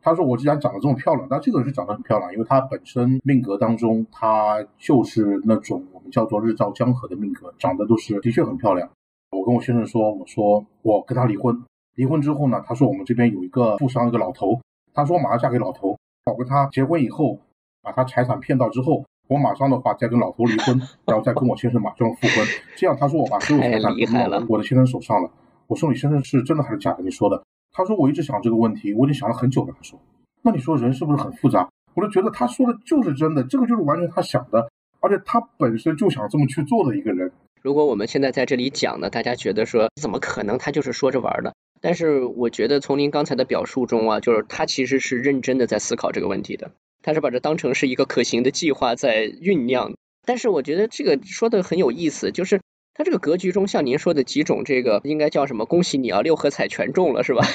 [0.00, 8.88] 他说：“我既然长得这么漂亮，那这个人是长得很漂亮，因为他本身命格当中，他就是那种我们叫做日照江河的命格，长得都是的确很漂亮。
[9.32, 11.64] 我跟我先生说，我说我跟他离婚，
[11.96, 14.60] 离婚之后呢，他说我们这边有一个富商一个老头，
[14.94, 17.38] 他说我马上嫁给老头，我跟他结婚以后，
[17.82, 25.30] 把他财产骗到之后，我马上的话再跟老头离婚，然后再跟我先生马上复婚，这样他说我把所有财产都到我的先生手上了。
[25.66, 27.02] 我说你先生是真的还是假的？
[27.02, 27.42] 你说的？”
[27.78, 30.00] 他说：“我一直想这个问题，我已经想了很久了。”他说
[30.42, 31.68] ：“那你说人是不是很复杂？
[31.94, 37.30] 我就觉得他说的就是真的，这个就是完全他想的，而且他本身就想这么去做的一个人。
[37.62, 40.58] 如果我们现在在这里讲呢，大家觉得说怎么可能？
[40.58, 41.54] 他就是说着玩的。
[41.80, 46.72] 但是我觉得从您刚才的表述中啊，就是他其实是认真的在思考这个问题的，
[47.04, 49.94] 他是把这当成是一个可行的计划在酝酿。
[50.26, 52.60] 但是我觉得这个说的很有意思，就是
[52.98, 55.66] 他这个格局中像您说的几种，这个应该叫什么？
[55.66, 57.46] 恭喜你啊，六合彩全中了是吧？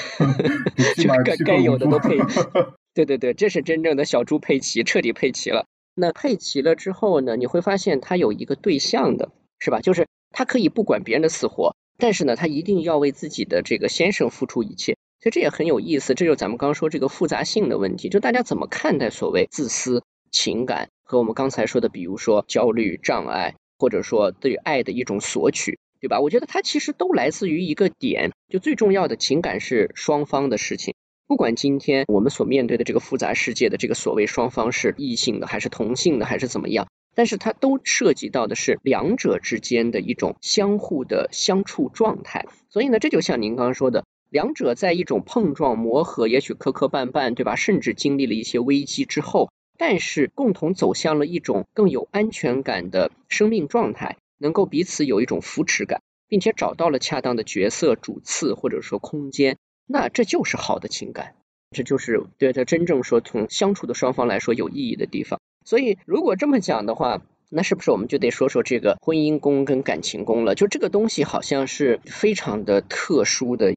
[0.96, 2.16] 就该该有的都配。
[2.94, 5.66] 对对对，这是真正的小猪佩奇，彻底配齐了。
[5.94, 9.80] 那配齐了之后呢，你会发现他有一个对象的，是吧？
[9.82, 11.76] 就是他可以不管别人的死活。
[11.98, 16.14] 但是呢，他一定要为自己的这个先生付出一切，所以这也很有意思。
[16.14, 26.20] 这就是咱们刚刚说这个复杂性的问题，就大家怎么看待所谓自私情感和我们刚才说的，比如说焦虑障碍，或者说对爱的一种索取，对吧？
[26.20, 30.94] 我觉得它其实都来自于一个点，就最重要的情感是双方的事情。
[31.26, 36.88] 不管今天我们所面对的这个复杂世界的这个所谓双方是异性的还是同性的还是怎么样。
[37.14, 47.54] 但是它都涉及到的是两者之间的一种相互的相处状态，所以呢，这就像您刚刚说的，两者在一种碰撞磨合，也许磕磕绊绊，对吧？
[47.54, 61.34] 甚至经历了一些危机之后，但是共同走向了一种更有安全感的生命状态，能够彼此有一种扶持感，并且找到了恰当的角色主次或者说空间，那这就是好的情感，
[61.70, 65.40] 这就是对他真正说从相处的双方来说有意义的地方。
[65.64, 70.54] 所以，如果这么讲的话，那是不是我们就得说说这个婚姻宫跟感情宫了？
[70.54, 73.74] 就这个东西好像是非常的特殊的，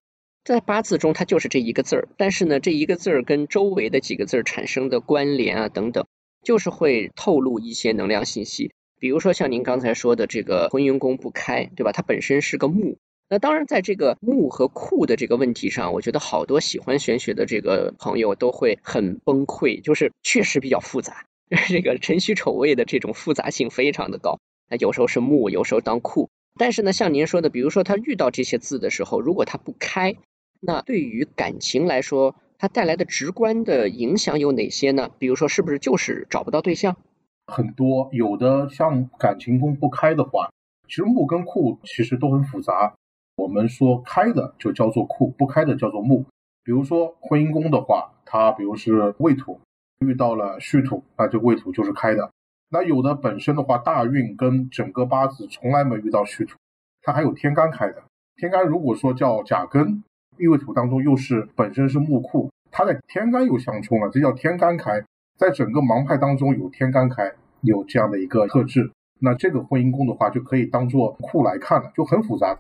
[0.48, 6.08] 在八字中它就是这一个字儿，但是呢，这一个字儿跟周围的几个字儿产生的关联啊等等，
[6.42, 8.72] 就是会透露一些能量信息。
[8.98, 11.92] 比如说像您刚才说的这个婚姻宫不开，对吧？
[11.92, 21.26] 它本身是个木，那当然在这个木和库的这个问题上，我觉得好多喜欢玄学的这个朋友都会很崩溃，就是确实比较复杂。
[21.68, 26.30] 这个辰戌丑未的这种复杂性非常的高，那有时候是木，有时候当库。
[26.58, 30.16] 但是呢，像您说的，比如说他遇到这些字的时候，如果他不开，
[30.60, 35.10] 那对于感情来说，它带来的直观的影响有哪些呢？
[35.20, 36.98] 比如说，是不是就是找不到对象？
[37.46, 40.52] 很多，有的像感情宫不开的话，
[40.88, 42.96] 其实木跟库其实都很复杂。
[43.36, 46.26] 我们说开的就叫做库，不开的叫做木。
[46.64, 49.60] 比如说婚姻宫的话，它比如是未土。
[50.00, 52.30] 遇到了戌土，那这未土就是开的。
[52.70, 56.56] 那有的本身的话，大运跟整个八字从来没遇到戌土，
[57.02, 58.04] 它还有天干开的。
[58.36, 60.04] 天干如果说叫甲根，
[60.38, 65.04] 玉未土当中又是本身是木库，它的天干又相冲了，这叫天干开。
[65.38, 68.92] 在整个盲派当中有天干开，有这样的一个特质。
[69.20, 72.58] 那这个婚姻宫的话，就可以当做库来看了，就很复杂。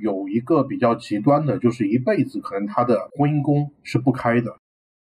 [0.00, 4.56] 有一个比较极端的，就是一辈子可能他的婚姻宫是不开的。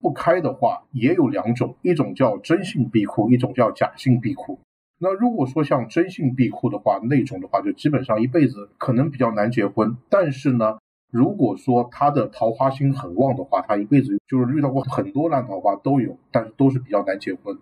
[0.00, 4.58] 不开的话也有两种，一种叫真性闭库，一种叫假性闭库。
[4.98, 9.96] 那如果说像真性闭库的话，那种的话就基本上一辈子可能比较难结婚。
[10.08, 10.78] 但是呢，
[11.12, 17.56] 如果说他的桃花星很旺的话，他一辈子就是遇到过很多烂桃花都有，但是都是比较难结婚。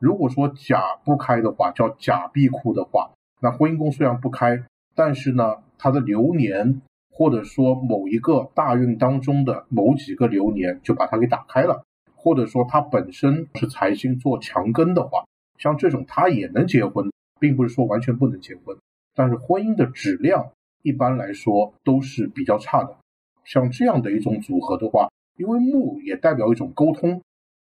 [0.00, 4.64] 如果说假不开的话，叫假闭库的话，那婚姻宫虽然不开，
[4.96, 6.80] 但是呢，他的流年。
[7.16, 11.84] 或者说某一个大运当中的某几个流年就把它给打开了，
[12.16, 15.24] 或者说它本身是财星做强根的话，
[15.56, 18.76] 像这种它也能结婚，并不是说完全不能结婚，
[19.14, 20.50] 但是婚姻的质量
[20.84, 22.96] 一般来说都是比较差的。
[23.44, 27.22] 像这样的一种组合的话，因为木也代表一种沟通，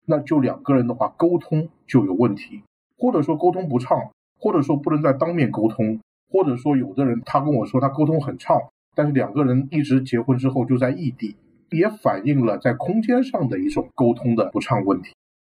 [0.06, 2.62] 那就两个人的话沟通就有问题，
[2.96, 6.00] 或者说沟通不畅，或者说不能在当面沟通，
[6.30, 8.56] 或者说有的人他跟我说他沟通很畅。
[8.94, 11.36] 但是两个人一直结婚之后就在异地，
[11.70, 15.10] 也反映了在空间上的一种沟通的不畅问题。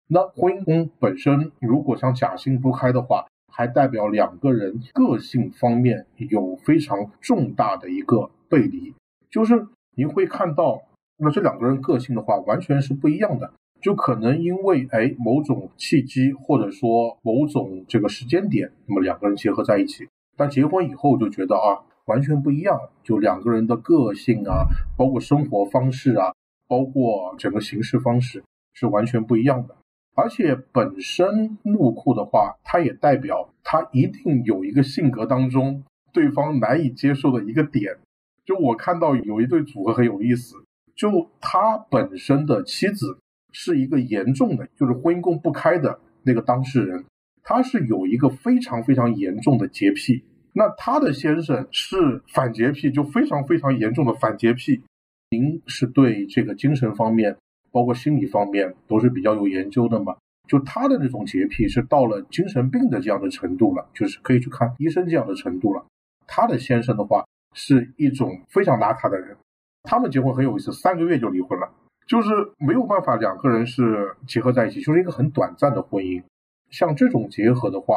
[0.10, 8.94] 那婚姻宫本身如果像假性不开的话，还代表两个人个性方面有非常重大的一个背离，
[9.32, 9.66] 就是
[9.96, 10.84] 您会看到，
[11.18, 21.82] 那这两个人个性的话完全是不一样的，就可能因为哎某种契机或者说某种这个时间点，那么两个人结合在一起，但结婚以后就觉得啊。
[22.08, 24.64] 完全不一样，就两个人的个性啊，
[24.96, 26.32] 包括生活方式啊，
[26.66, 28.42] 包括整个行事方式
[28.74, 29.76] 是完全不一样的。
[30.18, 37.96] 而且本身木库的话，它也代表他一定有一个性格当中对方难以接受的一个点。
[38.44, 40.56] 就我看到有一对组合很有意思，
[40.96, 43.20] 就他本身的妻子
[43.52, 47.06] 是一个严重的，就是婚姻宫不开的那个当事人，
[47.44, 50.24] 他是有一个非常非常严重的洁癖。
[50.54, 54.82] 那他的先生是反洁癖，就非常非常严重的反洁癖。
[55.30, 57.38] 您是对这个精神方面，
[57.78, 60.18] 包括心理方面都是比较有研究的嘛。
[60.48, 65.86] 就他的那种洁癖是到了精神病的这样的程度了，就是可以去看医生这样的程度了。
[66.26, 67.24] 他的先生的话
[67.54, 69.38] 是一种非常邋遢的人，
[69.84, 71.70] 他们结婚很有意思，三个月就离婚了，
[72.08, 76.24] 就是没有办法两个人是结合在一起，就是一个很短暂的婚姻。
[76.72, 77.96] 像这种结合的话，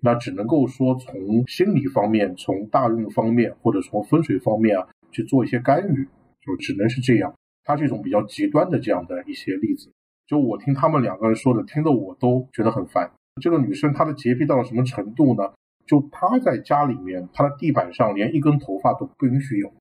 [0.00, 6.08] 那只能够说从心理方面、从大运方面或者从风水方面啊去做一些干预，
[6.44, 7.32] 就只能是这样。
[7.64, 9.92] 它是一种比较极端的这样的一些例子。
[10.26, 13.10] 就我听他们两个人说的，听得我都觉得很烦。
[13.40, 15.52] 这个女生她的洁癖到了什么程度呢？
[15.86, 19.72] 就她在家里面，她的地板上连一根头发都不允许有，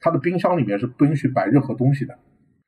[0.00, 2.18] 她的冰箱里面是不允许摆任何东西的，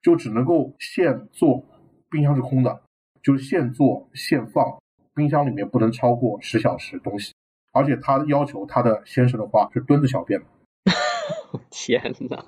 [0.03, 1.65] 就只能够现做，
[2.11, 2.83] 冰箱是空的，
[3.23, 4.79] 就是现做现放，
[5.15, 7.33] 冰箱里面不能超过十小时东西。
[7.73, 10.43] 而且她要求她的先生的话是蹲着小便。
[11.71, 12.45] 天哪！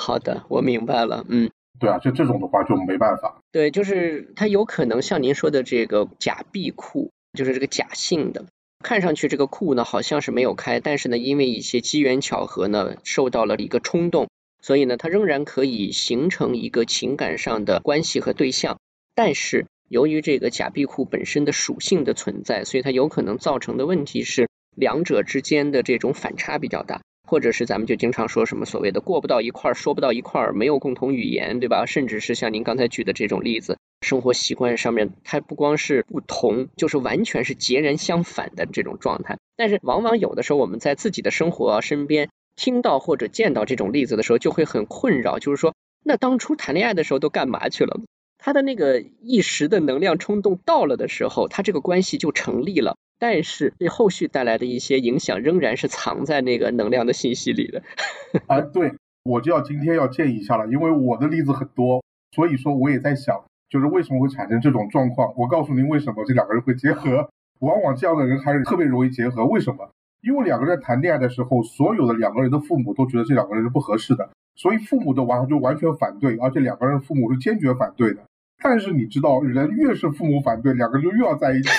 [0.00, 1.26] 好的，我明白了。
[1.28, 1.50] 嗯。
[1.78, 3.40] 对啊，就这种的话就没办法。
[3.52, 8.44] 对，就是他有可能像您说的这个假币库，就是这个假性的，
[8.84, 14.28] 看上去这个库呢好像是没有开，但是呢因为一些机缘巧合呢受到了一个冲动，
[14.60, 18.78] 所以呢它仍然可以形成一个情感上的关系和对象。
[19.14, 27.00] 但是由于这个假币库本身的属性的存在，所以它有可能造成的问题是两者之间的这种反差比较大。
[27.30, 31.86] 或者是咱们就经常说什么所谓的过不到一块儿，说不到一块儿，没有共同语言，对吧？
[31.86, 39.38] 甚至是像您刚才举的这种例子，生活习惯上面它不光是不同，就是完全是截然相反的这种状态。
[39.56, 48.00] 但是往往有的时候我们在自己的生活身边听到或者见到这种例子的时候，就会很困扰，就是说那当初谈恋爱的时候都干嘛去了？
[48.40, 52.96] 他的那个一时的能量冲动到了的时候，他这个关系就成立了。
[53.18, 57.82] 但是对后续带来的一些影响，仍然是藏在那个能量的信息里的。
[58.48, 62.02] 啊，对，我就要今天要建议一下了，因为我的例子很多，
[62.34, 65.34] 所以说我也在想，就是为什么会产生这种状况。
[65.36, 67.28] 我告诉您为什么这两个人会结合，
[67.60, 69.44] 往往这样的人还是特别容易结合。
[69.44, 69.90] 为什么？
[70.22, 78.22] 因为两个人谈恋爱的时候，所有的两个人的父母都觉得这两个人是不合适的，所以父母的完就完全反对，而且两个人父母是坚决反对的。
[78.62, 81.70] 但是你知道，人越是父母反对，两个人就越要在一起。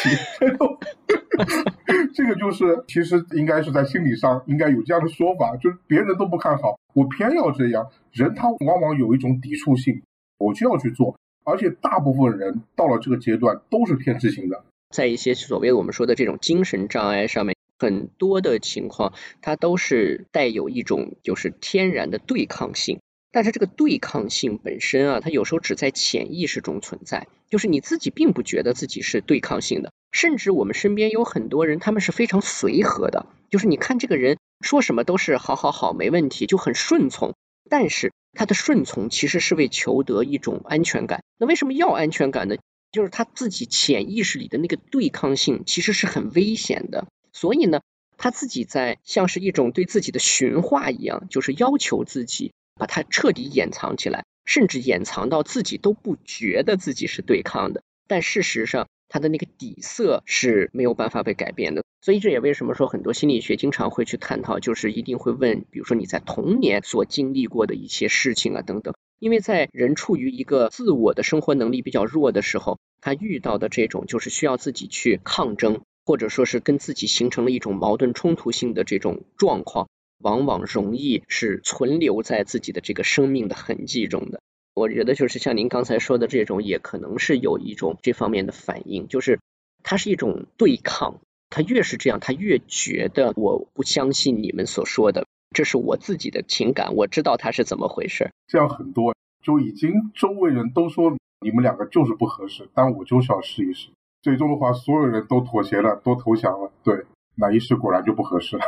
[2.13, 7.88] 这 个就是，其实应该是在心理上应该有这样的说法，就是别人都不看好，我偏要这样。
[8.11, 10.01] 人他往往有一种抵触性，
[10.39, 11.15] 我就要去做。
[11.43, 23.00] 而且大部分人到了这个阶段都是偏执型的，在一些所谓我们说的这种精神障碍上面，很多的情况它都是带有一种就是天然的对抗性。
[23.32, 29.92] 但是这个对抗性本身啊，它有时候只在潜意识中存在，就是你自己并不觉得自己是对抗性的。
[30.12, 37.34] 甚至我们身边有很多人，他们是非常随和的，就是你看这个人说什么都是好好好，没问题，就很顺从。
[37.68, 41.24] 但是他的顺从其实是为求得一种安全感。
[41.40, 42.58] 那为什么要安全感呢？
[42.92, 47.08] 就是他自己潜意识里的那个对抗性其实是很危险的。
[47.34, 47.82] 所以呢，
[48.18, 52.52] 他自己在像是一种对自己的驯化一样，就是要求自己。
[52.80, 57.84] 把它彻底掩藏起来，甚至掩藏到自己都不觉得自己是对抗的。
[58.08, 61.84] 但事实上，他的那个底色是没有办法被改变的。
[62.02, 68.96] 所以这也为什么说很多心理学经常会去探讨，就是一定会问，比如说你在童年所经历过的一些事情啊等等。
[69.20, 79.88] 因为在人处于一个自我的生活能力比较弱的时候，他遇到的这种就是需要自己去抗争，或者说是跟自己形成了一种矛盾冲突性的这种状况。
[80.24, 84.39] 往往容易是存留在自己的这个生命的痕迹中的。
[84.76, 89.39] 我觉得就是像您刚才说的这种，也可能是有一种这方面的反应，就是
[89.82, 91.22] 它是一种对抗。
[91.49, 95.26] 他越是这样，他越觉得我不相信你们所说的，
[95.56, 98.32] 这是我自己的情感，我知道他是怎么回事。
[98.47, 103.89] 这样很多就已经周围人都说你们两个就是不合适，但我就是要试一试。
[104.22, 106.72] 最终的话，所有人都妥协了，都投降了。
[106.84, 107.05] 对，
[107.36, 108.63] 那一试果然就不合适了。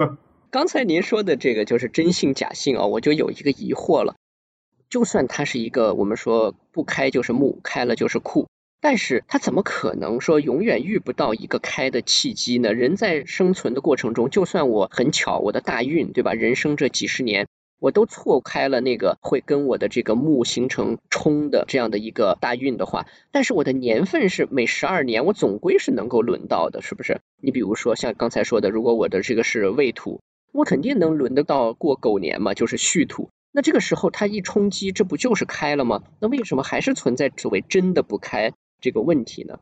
[0.50, 4.14] 刚才您说的这个就是真性假性啊，我就有一个疑惑了。
[4.88, 8.48] 就算它是一个我们说不开就是木，开了就是库，
[8.80, 12.72] 但是它怎么可能说永远遇不到一个开的契机呢？
[12.72, 16.32] 人在生存的过程中，就算我很巧，我的大运对吧？
[16.32, 17.48] 人生这几十年，
[17.84, 27.20] 我都错开了那个会跟我的这个木形成冲的这样的一个大运的话，但是我的年份是每十二年，我总归是能够轮到的，是不是？
[27.42, 30.22] 你比如说像刚才说的，如果我的这个是未土。
[30.50, 33.28] 我肯定能轮得到过狗年嘛，就是戌土。
[33.52, 36.04] 那这个时候它一冲击，这不就是开了吗？
[36.20, 39.58] 那为什么还是存在所谓真的不开这个问题呢？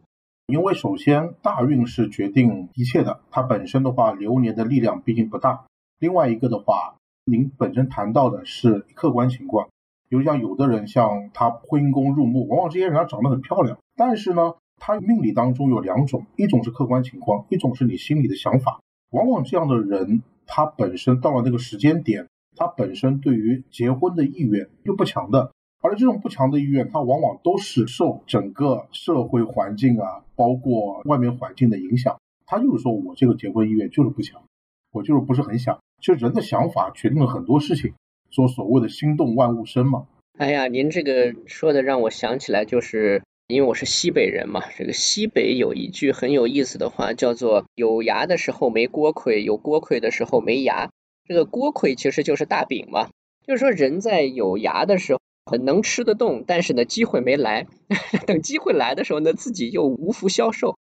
[0.46, 5.64] 因为首先大运是决定一切的，它本身的话流年的力量毕竟不大。
[5.98, 6.94] 另外一个的话，
[7.24, 9.68] 您本身谈到的是客观情况，
[10.08, 18.80] 比如像有的人像他婚姻宫入木，往往这些人他长得很漂亮，但是呢，他命理当中有两种，一种是客观情况，一种是你心里的想法。
[19.10, 32.16] 往往这样的人，他本身到了那个时间点，他本身对于结婚的意愿又不强的，而这种不强的意愿，他往往都是受整个社会环境啊，包括外面环境的影响。
[32.46, 34.42] 他就是说我这个结婚意愿就是不强，
[34.90, 35.78] 我就是不是很想。
[36.02, 37.94] 其实人的想法决定了很多事情。
[38.28, 40.06] 说所谓的心动万物生嘛？
[40.36, 50.90] 哎呀，您这个说的让我想起来，就是因为我是西北人嘛，这个西北有一句很有意思的话，叫做“有牙的时候没锅盔，有锅盔的时候没牙”。
[51.28, 53.10] 这个锅盔其实就是大饼嘛，
[53.46, 57.66] 就是说人在有牙的时候很能吃得动，但是呢机会没来，
[58.26, 60.78] 等机会来的时候呢自己又无福消受。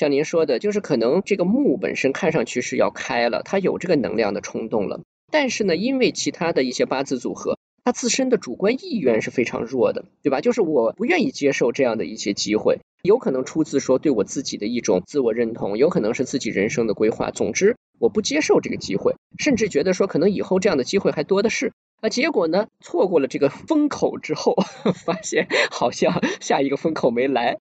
[0.00, 5.02] 像您说的，就是可能这个木本身看上去是要开了，它有这个能量的冲动了。
[5.30, 10.40] 但是呢，因为其他的一些八字组合，他自身的主观意愿是非常弱的，对吧？
[10.40, 17.30] 就是我不愿意接受这样的一些机会，有可能出自说对我自己的一种自我认同，有可能是自己人生的规划。
[17.30, 21.74] 总之，我不接受这个机会，甚至觉得说可能以后这样的机会还多的是。
[22.00, 24.56] 啊，结果呢，错过了这个风口之后，
[25.04, 27.58] 发现好像下一个风口没来。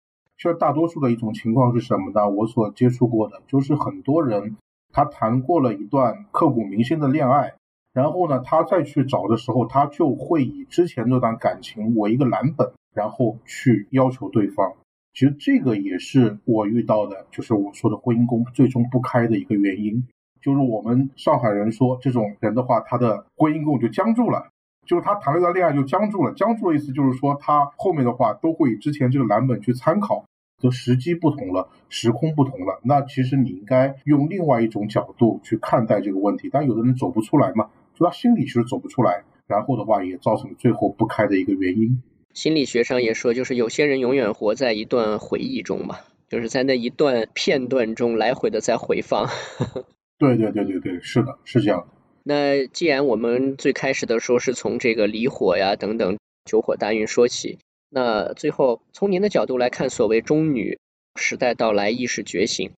[0.43, 2.29] 其实大多数的一种情况是什么呢？
[2.29, 4.57] 我所接触过的，就是很多人。
[4.91, 7.53] 他谈过了一段刻骨铭心的恋爱，
[7.93, 14.73] 然后呢，他再去找的时候，他就会以之前那段感情为一个蓝本，然后去要求对方。
[15.13, 20.05] 其实这个也是我遇到的，就是我说的婚姻宫最终不开的一个原因。
[20.41, 24.49] 就是我们上海人说，这种人的话，他的婚姻宫就僵住了，
[24.85, 26.33] 就是他谈了一段恋爱就僵住了。
[26.33, 30.25] 僵住的意思就是说，他后面的话都会以之前这个蓝本去参考。
[30.63, 36.49] 的时机不同了，时空不同了，那其实你应该用另外一种角度去看待这个问题。
[36.51, 42.01] 但有的人走不出来嘛，就他心里其实走不出来，然后的话也造成最后不开的一个原因。
[42.33, 45.97] 心理学上也说，就是有些人永远活在一段回忆中嘛，
[46.29, 49.29] 就是在那一段片段中来回的在回放。
[50.17, 51.87] 对对对对对，是的，是这样的。
[52.23, 57.59] 那既然我们最开始的时候是从这个离火呀等等九火大运说起。
[57.95, 60.79] 那最后，从您的角度来看，所谓中女
[61.15, 62.71] 时代到来，意识觉醒，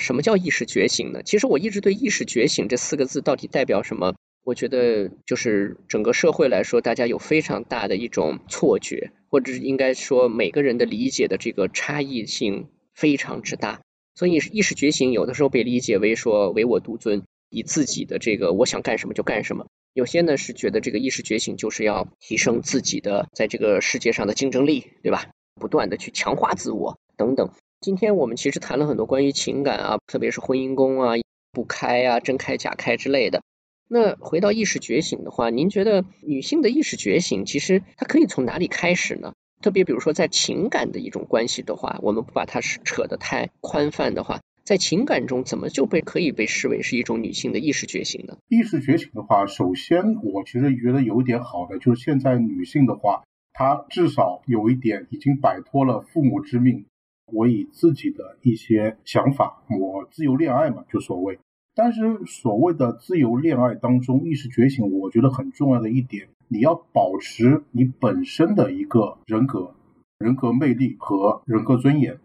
[0.00, 1.22] 什么叫意识觉醒呢？
[1.22, 4.14] 其实我一直对意识觉醒这四个字到底代表什么，
[4.44, 13.82] 我觉得就是整个社会来说，大家有非常大的一种错觉，或者是应该说每个人的理解的这个差异性非常之大。
[14.14, 19.66] 所以意识觉醒有的时候被理解为说唯我独尊，以自己的这个我想干什么就干什么。
[19.94, 25.26] 有些呢是觉得这个意识觉醒就是要提升自己的在这个世界上的竞争力，对吧？
[25.60, 27.50] 不断的去强化自我等等。
[27.80, 31.12] 今天我们其实谈了很多关于情感啊，特别是婚姻宫啊、
[31.52, 33.42] 不开啊、真开假开之类的。
[33.88, 39.34] 那回到意识觉醒的话，您觉得女性的意识觉醒其实它可以从哪里开始呢？
[39.60, 44.40] 特别比如说在情感的一种关系的话，我们不把它扯得太宽泛的话。
[44.64, 48.36] 在情感中，怎么就被可以被视为是一种女性的意识觉醒呢？
[48.48, 56.84] 意识觉醒的话，首先我其实觉得有一点好的，就是现在女性的话，她至少有一点已经摆脱了父母之命，
[57.26, 61.38] 我以自己的一些想法，我自由恋爱嘛，就所谓。
[61.74, 69.74] 但是所谓的自由恋爱当中，意识觉醒，我觉得很重要的一点，你要保持你本身的一个人格、
[70.18, 72.18] 人格魅力和人格尊严。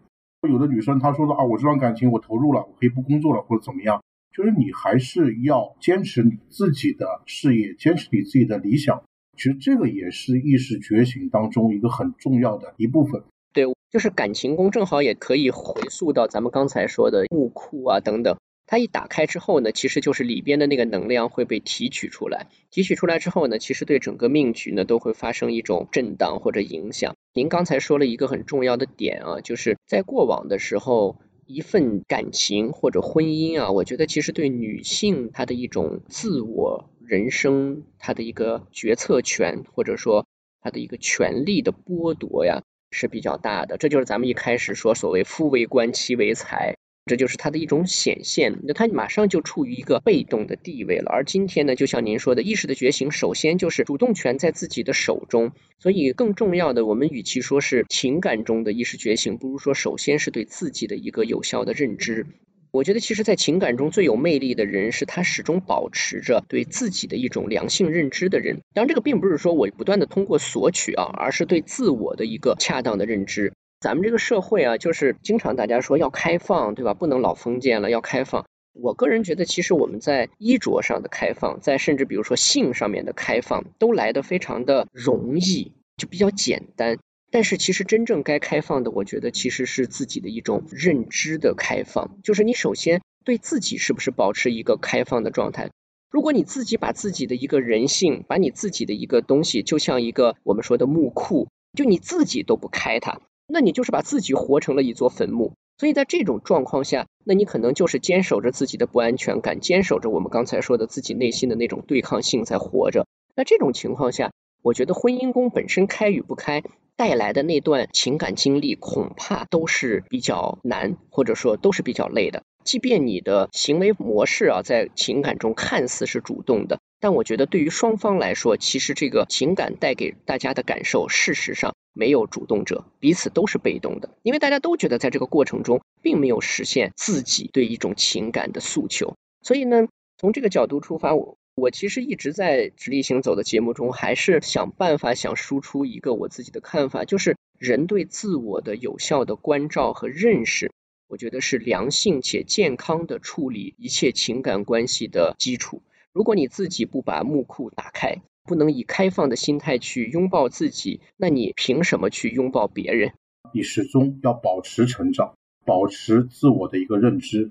[0.46, 9.02] 有的女生她说的啊，我这段感情我投入了，我可以不工作了或者怎么样，就是你还是要坚持你自己的事业，坚持你自己的理想。
[9.36, 13.22] 其实这个也是意识觉醒当中一个很重要的一部分。
[13.52, 18.36] 对，就是感情宫正好也可以回溯到咱们刚才说的木库啊等等。
[18.70, 27.16] 它一打开之后呢，其实就是里边的那个能量会被提取出来，提取出来之后呢，其实对整个命局呢都会发生一种震荡或者影响。
[27.32, 31.16] 您刚才说了一个很重要的点啊，就是在过往的时候，
[31.46, 40.26] 一份感情或者婚姻啊，我觉得其实对女性她的一种自我人生，她的一个决策权或者说
[40.60, 43.78] 她的一个权利的剥夺呀是比较大的。
[43.78, 46.74] 这就是咱们一开始说所谓夫为官，妻为财。
[47.08, 51.10] 这就是它的一种显现，那它马上就处于一个被动的地位了。
[51.10, 55.50] 而今天呢，就像您说的，意识的觉醒，首先就是主动权在自己的手中。
[55.80, 62.26] 所以更重要的，我们与其说是情感中的意识觉醒，不如说首先是对自己的一个有效的认知。
[62.70, 68.58] 我觉得，其实，在情感中最有魅力的人，是他始终保持着对自己的一种良性认知的人。
[68.74, 73.54] 当然，这个并不是说我不断的通过索取啊，而是对自我的一个恰当的认知。
[73.80, 76.94] 咱们这个社会啊，就是经常大家说要开放，对吧？
[76.94, 78.44] 不能老封建了，要开放。
[78.72, 86.98] 我个人觉得，其实我们在衣着上的开放，在甚至比如说性上面的开放，都来得非常的容易，就比较简单。
[87.30, 95.70] 但是其实真正该开放的，我觉得其实是自己的一种认知的开放，就是你首先对自己是不是保持一个开放的状态。
[96.10, 105.54] 如果你自己把自己的一个人性，把你自己的一个东西，就像一个我们说的墓库，就你自己都不开它，那你就是把自己活成了一座坟墓。
[105.78, 113.06] 所以在这种状况下，那你可能就是坚守着自己的不安全感，坚守着我们刚才说的自己内心的那种对抗性在活着。
[113.36, 114.32] 那这种情况下，
[114.62, 116.64] 我觉得婚姻宫本身开与不开
[116.96, 122.42] 带来的那段情感经历，恐怕都是比较难，或者说都是比较累的。
[122.64, 139.16] 即便你的行为模式啊，在情感中看似是主动的，但我觉得对于双方来说，其实这个情感带给大家的感受，事实上没有主动者，彼此都是被动的，因为大家都觉得在这个过程中，并没有实现自己对一种情感的诉求。
[139.42, 150.70] 所以呢，从这个角度出发，我我其实一直在直立行走的节目中，还是想办法想输出一个我自己的看法，就是人对自我的有效的关照和认识。
[151.08, 155.82] 我觉得是良性且健康的处理一切情感关系的基础。
[156.12, 158.18] 如果你自己不把木库打开，
[158.48, 163.12] 不能以开放的心态去拥抱自己，那你凭什么去拥抱别人？
[163.52, 167.50] 你始终要保持成长，保持自我的一个认知。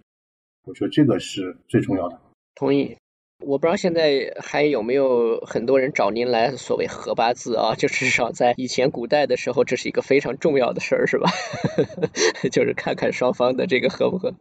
[0.63, 2.19] 我觉得这个是最重要的。
[2.55, 2.97] 同意。
[3.45, 7.75] 我不知道现在还有没有很多人找您来所谓合八字啊？
[7.75, 11.29] 就至少在以前古代的时候，这是一个非常重要的事儿，是吧？
[12.51, 14.33] 就是看看双方的这个合不合。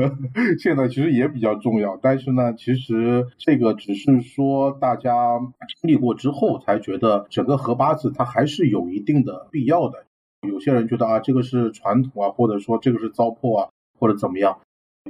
[0.58, 5.38] 现在其实也比较重要，但是呢，其实这个只是说大家
[5.80, 10.06] 经历过之后才觉得整个合八字它还是有一定的必要的。
[10.48, 13.68] 有些人觉得啊，这个是传统啊，或者说这个是糟粕啊，
[14.00, 14.60] 或者怎么样。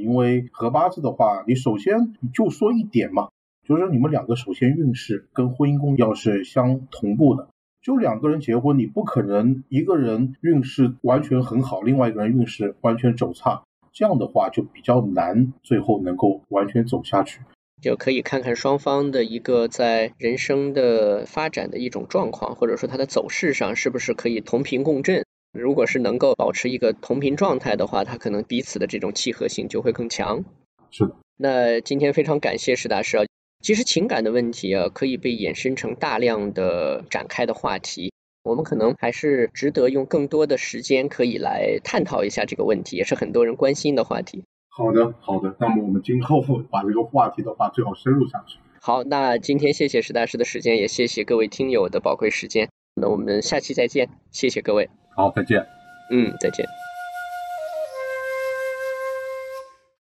[0.00, 3.28] 因为合八字的话，你首先就说一点嘛，
[3.66, 7.48] 就是你们两个首先运势跟婚姻宫要是相同步的。
[7.80, 17.40] 就两个人结婚，你不可能一个人运势完全很好，另外一个人运势完全走差，这样的话就比较难，最后能够完全走下去。
[17.80, 25.24] 就可以看看双方的一个在人生的发展的一种状况，或者说他的走势上是不是可以同频共振。
[25.52, 30.44] 如果是能够保持一个同频状态的话，它可能彼此的这种契合性就会更强。
[30.90, 31.16] 是的。
[31.36, 33.24] 那今天非常感谢石大师啊，
[33.62, 38.12] 其实情感的问题啊，可以被衍生成大量的展开的话题。
[38.44, 44.44] 我们可能还是值得用更多的时间可以来探讨一下这个问题，也是很多人关心的话题。
[44.68, 45.56] 好的，好的。
[45.58, 46.40] 那么我们今后
[46.70, 48.58] 把这个话题的话最好深入下去。
[48.80, 52.68] 好，那今天谢谢石大师的时间，也谢谢各位听友的宝贵时间。
[52.94, 54.88] 那我们下期再见，谢谢各位。
[55.18, 55.66] 好，再见。
[56.10, 56.64] 嗯，再见。